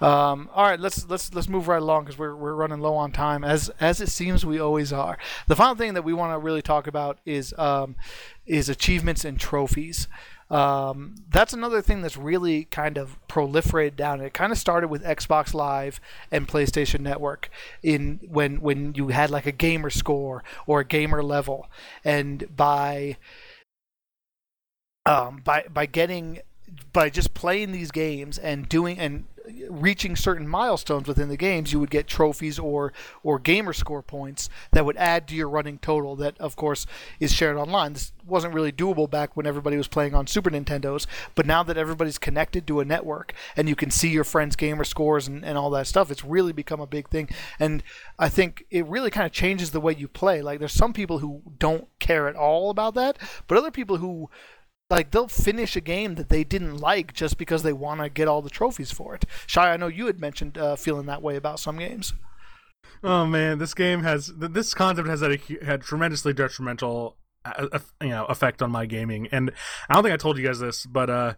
[0.00, 3.12] Um, all right, let's let's let's move right along because we're we're running low on
[3.12, 5.16] time as as it seems we always are.
[5.46, 7.94] The final thing that we want to really talk about is um,
[8.46, 10.08] is achievements and trophies.
[10.48, 14.20] Um, that's another thing that's really kind of proliferated down.
[14.20, 17.50] It kind of started with Xbox Live and PlayStation Network
[17.82, 21.66] in when when you had like a gamer score or a gamer level,
[22.04, 23.16] and by
[25.04, 26.40] um, by by getting
[26.92, 29.24] by just playing these games and doing and
[29.68, 32.92] reaching certain milestones within the games, you would get trophies or
[33.22, 36.16] or gamer score points that would add to your running total.
[36.16, 36.86] That of course
[37.20, 37.92] is shared online.
[37.92, 41.76] This wasn't really doable back when everybody was playing on Super Nintendos, but now that
[41.76, 45.56] everybody's connected to a network and you can see your friends' gamer scores and, and
[45.56, 47.28] all that stuff, it's really become a big thing.
[47.60, 47.82] And
[48.18, 50.42] I think it really kind of changes the way you play.
[50.42, 54.28] Like there's some people who don't care at all about that, but other people who
[54.90, 58.28] like they'll finish a game that they didn't like just because they want to get
[58.28, 59.24] all the trophies for it.
[59.46, 62.12] Shy, I know you had mentioned uh, feeling that way about some games.
[63.02, 68.08] Oh man, this game has this concept has had a had tremendously detrimental, uh, you
[68.08, 69.28] know, effect on my gaming.
[69.32, 69.50] And
[69.88, 71.34] I don't think I told you guys this, but uh,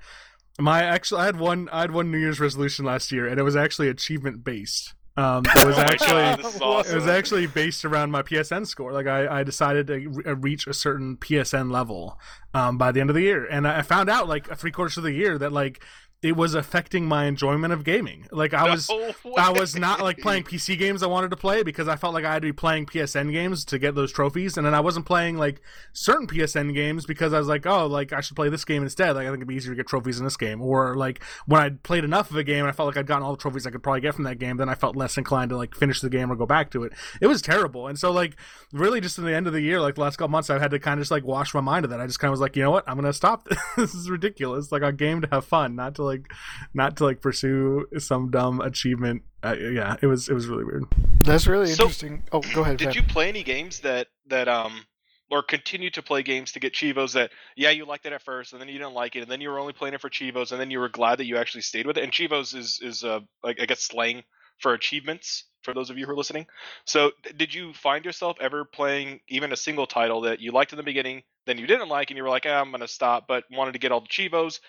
[0.59, 3.45] my actually I had one I had one New Year's resolution last year, and it
[3.45, 4.95] was actually achievement based.
[5.19, 8.93] Um, it was Oh actually God, is it was actually based around my PSN score.
[8.93, 12.21] Like I, I decided to re- uh, reach a certain PSN level
[12.55, 15.03] um, by the end of the year, and I found out like three quarters of
[15.03, 15.83] the year that like
[16.21, 18.27] it was affecting my enjoyment of gaming.
[18.33, 18.89] Like I was.
[18.89, 22.13] No I was not like playing PC games I wanted to play because I felt
[22.13, 24.81] like I had to be playing PSN games to get those trophies, and then I
[24.81, 25.61] wasn't playing like
[25.93, 29.15] certain PSN games because I was like, oh, like I should play this game instead.
[29.15, 31.61] Like I think it'd be easier to get trophies in this game, or like when
[31.61, 33.67] I'd played enough of a game and I felt like I'd gotten all the trophies
[33.67, 36.01] I could probably get from that game, then I felt less inclined to like finish
[36.01, 36.93] the game or go back to it.
[37.21, 38.35] It was terrible, and so like
[38.73, 40.73] really just in the end of the year, like the last couple months, I've had
[40.73, 42.01] to kind of just like wash my mind of that.
[42.01, 43.49] I just kind of was like, you know what, I'm gonna stop.
[43.77, 44.73] this is ridiculous.
[44.73, 46.27] Like a game to have fun, not to like
[46.75, 49.23] not to like pursue some dumb achievement.
[49.43, 50.85] Uh, yeah, it was it was really weird.
[51.23, 52.25] That's really So, interesting.
[52.33, 52.79] Oh, go ahead.
[52.79, 52.95] Did Van.
[52.95, 54.85] you play any games that that um
[55.31, 58.53] or continue to play games to get chivos that yeah you liked it at first
[58.53, 60.53] and then you didn't like it and then you were only playing it for chivos
[60.53, 63.05] and then you were glad that you actually stayed with it and chivos is is
[63.05, 64.23] uh like I guess slang
[64.59, 66.47] for achievements for those of you who are listening.
[66.85, 70.77] So did you find yourself ever playing even a single title that you liked in
[70.79, 73.45] the beginning then you didn't like and you were like ah, I'm gonna stop but
[73.51, 74.61] wanted to get all the chivos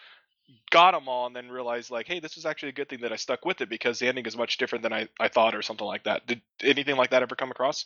[0.71, 3.11] got them all and then realized like hey this was actually a good thing that
[3.11, 5.61] I stuck with it because the ending is much different than I, I thought or
[5.61, 6.27] something like that.
[6.27, 7.85] Did anything like that ever come across?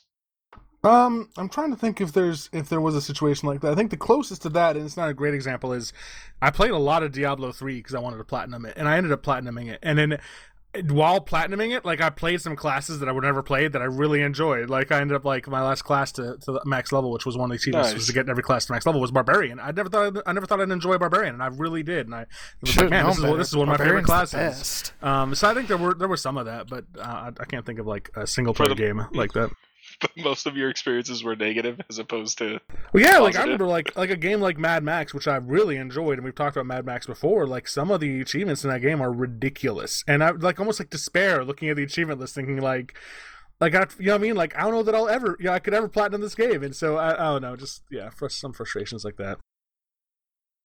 [0.83, 3.71] Um, I'm trying to think if there's if there was a situation like that.
[3.71, 5.93] I think the closest to that, and it's not a great example, is
[6.41, 8.97] I played a lot of Diablo three because I wanted to platinum it, and I
[8.97, 10.19] ended up platinuming it, and then
[10.89, 13.85] while platinuming it, like I played some classes that I would never played that I
[13.85, 14.69] really enjoyed.
[14.69, 17.37] Like I ended up like my last class to, to the max level, which was
[17.37, 17.95] one of the achievements Nice.
[17.95, 19.59] was to get every class to max level was barbarian.
[19.59, 22.07] I never thought I'd, I never thought I'd enjoy barbarian, and I really did.
[22.07, 22.25] And I
[22.61, 24.91] was like, man, this is, this is one of my favorite classes.
[25.01, 27.45] Um, so I think there were there was some of that, but uh, I, I
[27.45, 29.51] can't think of like a single player the- game like that.
[30.17, 32.59] Most of your experiences were negative as opposed to
[32.93, 35.77] Well, yeah, like I remember like like a game like Mad Max, which I really
[35.77, 37.45] enjoyed, and we've talked about Mad Max before.
[37.47, 40.89] Like some of the achievements in that game are ridiculous, and I like almost like
[40.89, 42.97] despair looking at the achievement list, thinking like,
[43.59, 44.35] like I, you know what I mean?
[44.35, 46.75] Like I don't know that I'll ever, yeah, I could ever platinum this game, and
[46.75, 49.39] so I, I don't know, just yeah, for some frustrations like that.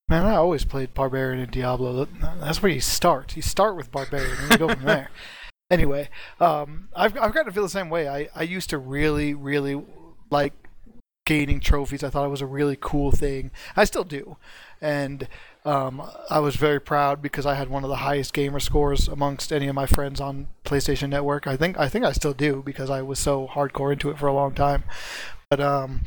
[0.08, 2.08] Man, I always played Barbarian in Diablo.
[2.40, 3.36] That's where you start.
[3.36, 5.10] You start with Barbarian and you go from there.
[5.70, 6.08] Anyway,
[6.40, 8.08] um, I've, I've gotten to feel the same way.
[8.08, 9.84] I, I used to really, really
[10.30, 10.54] like
[11.26, 12.02] gaining trophies.
[12.02, 13.50] I thought it was a really cool thing.
[13.76, 14.38] I still do.
[14.80, 15.28] And
[15.66, 19.52] um, I was very proud because I had one of the highest gamer scores amongst
[19.52, 21.46] any of my friends on PlayStation Network.
[21.46, 24.26] I think I think I still do because I was so hardcore into it for
[24.26, 24.84] a long time.
[25.50, 26.04] But um,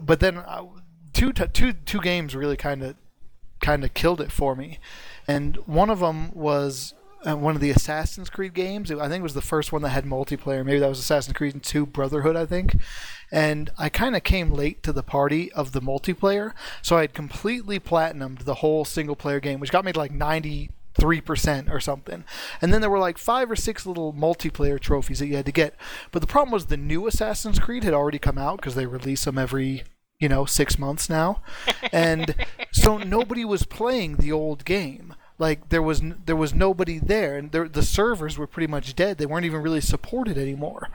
[0.00, 0.64] but then uh,
[1.12, 2.96] two two two games really kind of
[3.60, 4.78] kind of killed it for me.
[5.28, 6.94] And one of them was
[7.26, 8.90] uh, one of the Assassin's Creed games.
[8.90, 10.64] I think it was the first one that had multiplayer.
[10.64, 12.76] Maybe that was Assassin's Creed 2 Brotherhood, I think.
[13.30, 16.52] And I kind of came late to the party of the multiplayer,
[16.82, 20.12] so I had completely platinumed the whole single player game, which got me to like
[20.12, 20.70] 93%
[21.70, 22.24] or something.
[22.60, 25.52] And then there were like five or six little multiplayer trophies that you had to
[25.52, 25.74] get.
[26.12, 29.24] But the problem was the new Assassin's Creed had already come out because they release
[29.24, 29.84] them every
[30.20, 31.42] you know six months now
[31.92, 32.36] and
[32.70, 37.50] so nobody was playing the old game like there was there was nobody there and
[37.52, 39.18] there, the servers were pretty much dead.
[39.18, 40.90] They weren't even really supported anymore.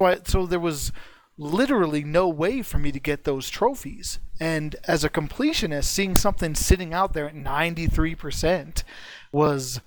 [0.00, 0.92] Right so there was
[1.36, 4.18] literally no way for me to get those trophies.
[4.40, 8.82] And as a completionist seeing something sitting out there at 93%
[9.32, 9.80] was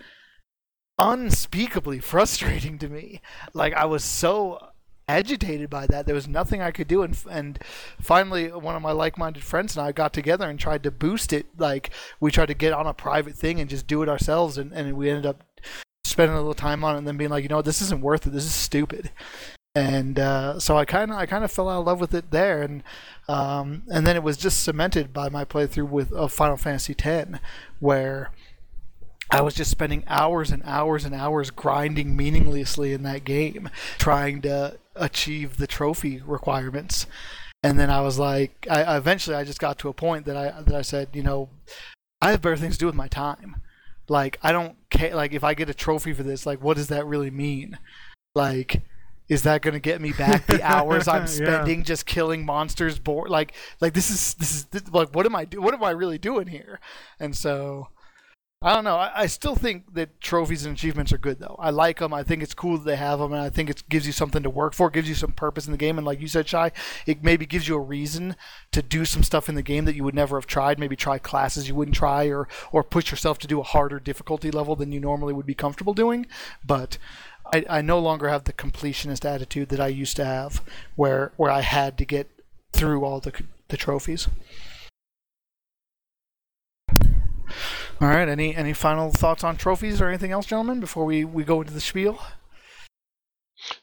[0.98, 3.22] unspeakably frustrating to me.
[3.54, 4.60] Like i was so
[5.08, 6.06] agitated by that.
[6.06, 7.60] There was nothing I could do, and and
[8.02, 11.48] finally, one of my like-minded friends and I got together and tried to boost it.
[11.58, 14.72] Like we tried to get on a private thing and just do it ourselves, and,
[14.74, 15.44] and we ended up
[16.04, 18.28] spending a little time on it, and then being like, you know, this isn't worth
[18.28, 18.32] it.
[18.32, 19.12] This is stupid.
[19.76, 22.32] And uh, so I kind of I kind of fell out of love with it
[22.32, 22.82] there, and
[23.28, 27.40] um, and then it was just cemented by my playthrough with of Final Fantasy X,
[27.80, 28.32] where
[29.30, 34.42] I was just spending hours and hours and hours grinding meaninglessly in that game, trying
[34.44, 37.06] to achieve the trophy requirements.
[37.64, 40.62] And then I was like, I eventually I just got to a point that I
[40.62, 41.50] that I said, you know,
[42.22, 43.62] I have better things to do with my time.
[44.08, 45.16] Like I don't care.
[45.16, 47.80] Like if I get a trophy for this, like what does that really mean?
[48.36, 48.84] Like.
[49.30, 52.98] Is that going to get me back the hours I'm spending just killing monsters?
[52.98, 53.52] Bored, like,
[53.82, 55.62] like this is this is this, like, what am I do?
[55.62, 56.80] What am I really doing here?
[57.20, 57.90] And so,
[58.68, 58.98] I don't know.
[58.98, 61.56] I, I still think that trophies and achievements are good, though.
[61.58, 62.14] I like them.
[62.14, 64.44] I think it's cool that they have them, and I think it gives you something
[64.44, 64.90] to work for.
[64.90, 66.74] It gives you some purpose in the game, and like you said, Shy,
[67.06, 68.36] it maybe gives you a reason
[68.74, 70.80] to do some stuff in the game that you would never have tried.
[70.80, 74.52] Maybe try classes you wouldn't try, or or push yourself to do a harder difficulty
[74.52, 76.26] level than you normally would be comfortable doing.
[76.66, 76.98] But
[77.54, 80.62] I, I no longer have the completionist attitude that I used to have,
[80.98, 82.30] where where I had to get
[82.74, 83.32] through all the
[83.70, 84.28] the trophies.
[88.00, 88.28] All right.
[88.30, 91.74] Any any final thoughts on trophies or anything else, gentlemen, before we, we go into
[91.74, 92.20] the spiel?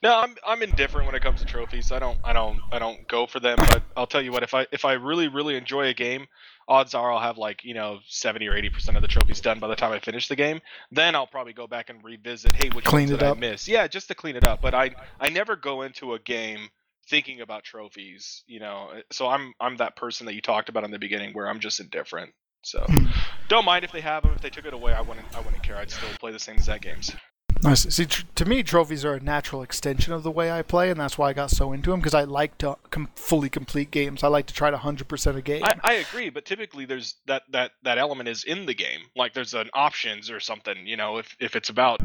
[0.02, 1.90] No, I'm I'm indifferent when it comes to trophies.
[1.90, 3.56] I don't I don't I don't go for them.
[3.58, 6.26] But I'll tell you what, if I if I really really enjoy a game,
[6.68, 9.58] odds are I'll have like you know seventy or eighty percent of the trophies done
[9.58, 10.60] by the time I finish the game.
[10.92, 12.54] Then I'll probably go back and revisit.
[12.54, 13.36] Hey, which Clean ones it did up.
[13.36, 13.66] I miss?
[13.66, 14.62] Yeah, just to clean it up.
[14.62, 16.68] But I I never go into a game
[17.08, 18.44] thinking about trophies.
[18.46, 21.48] You know, so I'm I'm that person that you talked about in the beginning where
[21.48, 22.32] I'm just indifferent.
[22.64, 23.06] So Hmm.
[23.48, 24.32] don't mind if they have them.
[24.34, 25.76] If they took it away, I wouldn't I wouldn't care.
[25.76, 27.14] I'd still play the same exact games.
[27.62, 27.82] Nice.
[27.94, 31.00] See, tr- to me, trophies are a natural extension of the way I play, and
[31.00, 34.22] that's why I got so into them because I like to com- fully complete games.
[34.22, 35.62] I like to try to hundred percent a game.
[35.64, 39.00] I, I agree, but typically there's that, that that element is in the game.
[39.16, 42.00] Like there's an options or something, you know, if if it's about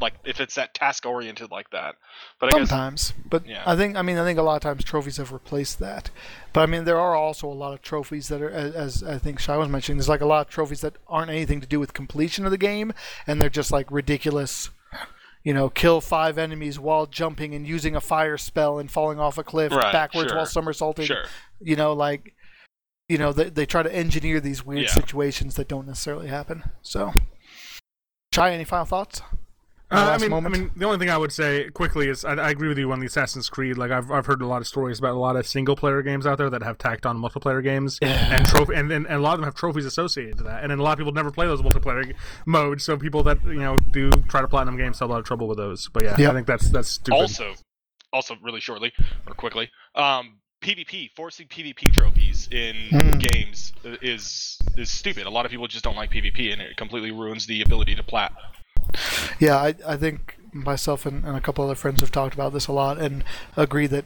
[0.00, 1.94] like if it's that task oriented like that.
[2.40, 3.62] But I guess Sometimes, but Yeah.
[3.66, 6.10] I think I mean I think a lot of times trophies have replaced that.
[6.52, 9.18] But I mean there are also a lot of trophies that are as, as I
[9.18, 9.98] think Shy was mentioning.
[9.98, 12.58] There's like a lot of trophies that aren't anything to do with completion of the
[12.58, 12.92] game,
[13.26, 14.70] and they're just like ridiculous.
[15.44, 19.38] You know, kill five enemies while jumping and using a fire spell and falling off
[19.38, 20.36] a cliff Right, backwards sure.
[20.36, 21.04] while somersaulting.
[21.06, 21.24] sure.
[21.60, 22.34] You know, like
[23.08, 24.92] you know they they try to engineer these weird Yeah.
[24.92, 26.62] situations that don't necessarily happen.
[26.82, 27.12] So,
[28.32, 29.20] Shy, any final thoughts?
[29.92, 30.54] In the Uh, I mean, moment?
[30.54, 32.90] I mean, the only thing I would say quickly is I, I agree with you
[32.92, 33.76] on the Assassin's Creed.
[33.78, 36.26] Like I've I've heard a lot of stories about a lot of single player games
[36.26, 38.34] out there that have tacked on multiplayer games Yeah.
[38.36, 40.62] and trophy, and, and, and a lot of them have trophies associated to that.
[40.62, 42.14] And then a lot of people never play those multiplayer g-
[42.46, 42.84] modes.
[42.84, 45.46] So people that you know do try to platinum games have a lot of trouble
[45.48, 45.88] with those.
[45.92, 46.30] But yeah, Yep.
[46.30, 47.16] I think that's that's stupid.
[47.20, 47.54] Also,
[48.12, 48.92] also really shortly
[49.26, 53.18] or quickly, um, PvP forcing PvP trophies in Hmm.
[53.18, 55.26] games is is stupid.
[55.26, 58.02] A lot of people just don't like PvP, and it completely ruins the ability to
[58.02, 58.32] plat.
[59.38, 62.66] Yeah, I, I think myself and, and a couple other friends have talked about this
[62.66, 63.24] a lot and
[63.56, 64.04] agree that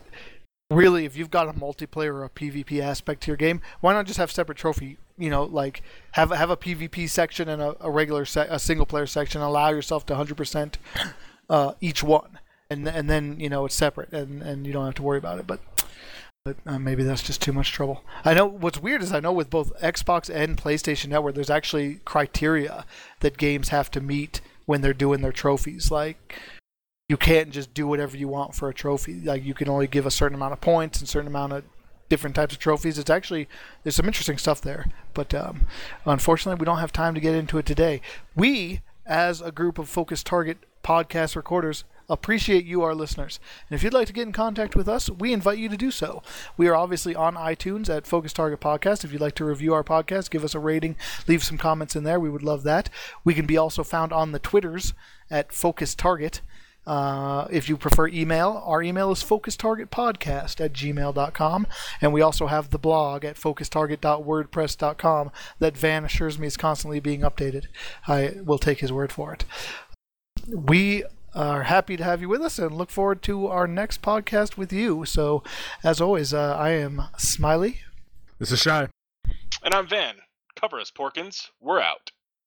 [0.71, 4.07] really, if you've got a multiplayer or a PvP aspect to your game, why not
[4.07, 4.99] just have separate trophy?
[5.19, 5.83] You know, like
[6.13, 9.41] have have a PvP section and a, a regular se- a single player section.
[9.41, 10.75] Allow yourself to 100%
[11.49, 14.95] uh, each one, and and then you know it's separate, and, and you don't have
[14.97, 15.47] to worry about it.
[15.47, 15.61] But
[16.45, 18.05] but uh, maybe that's just too much trouble.
[18.25, 22.01] I know what's weird is I know with both Xbox and PlayStation Network, there's actually
[22.05, 22.85] criteria
[23.21, 25.91] that games have to meet when they're doing their trophies.
[25.91, 26.39] Like
[27.09, 29.15] you can't just do whatever you want for a trophy.
[29.21, 31.65] Like you can only give a certain amount of points and certain amount of
[32.09, 32.99] different types of trophies.
[32.99, 33.49] It's actually
[33.83, 35.67] there's some interesting stuff there, but um,
[36.05, 38.01] unfortunately we don't have time to get into it today.
[38.35, 43.41] We, as a group of Focus Target podcast recorders, appreciate you, our listeners.
[43.69, 45.91] And if you'd like to get in contact with us, we invite you to do
[45.91, 46.23] so.
[46.57, 49.05] We are obviously on iTunes at Focus Target Podcast.
[49.05, 50.97] If you'd like to review our podcast, give us a rating,
[51.27, 52.21] leave some comments in there.
[52.21, 52.91] We would love that.
[53.25, 54.95] We can be also found on the Twitters
[55.31, 56.41] at Focus Target.
[56.87, 61.67] Uh, if you prefer email, our email is focustargetpodcast at gmail.com.
[62.01, 67.23] And we also have the blog at focustarget.wordpress.com that Van assures me is constantly being
[67.23, 67.65] updated.
[68.07, 69.45] I will take his word for it.
[70.49, 71.03] We
[71.37, 74.73] are happy to have you with us and look forward to our next podcast with
[74.73, 75.05] you.
[75.05, 75.45] So,
[75.85, 77.83] as always, uh, I am Smiley.
[78.39, 78.89] This is Shy.
[79.63, 80.17] And I'm Van.
[80.55, 81.51] Cover us, Porkins.
[81.61, 82.11] We're out.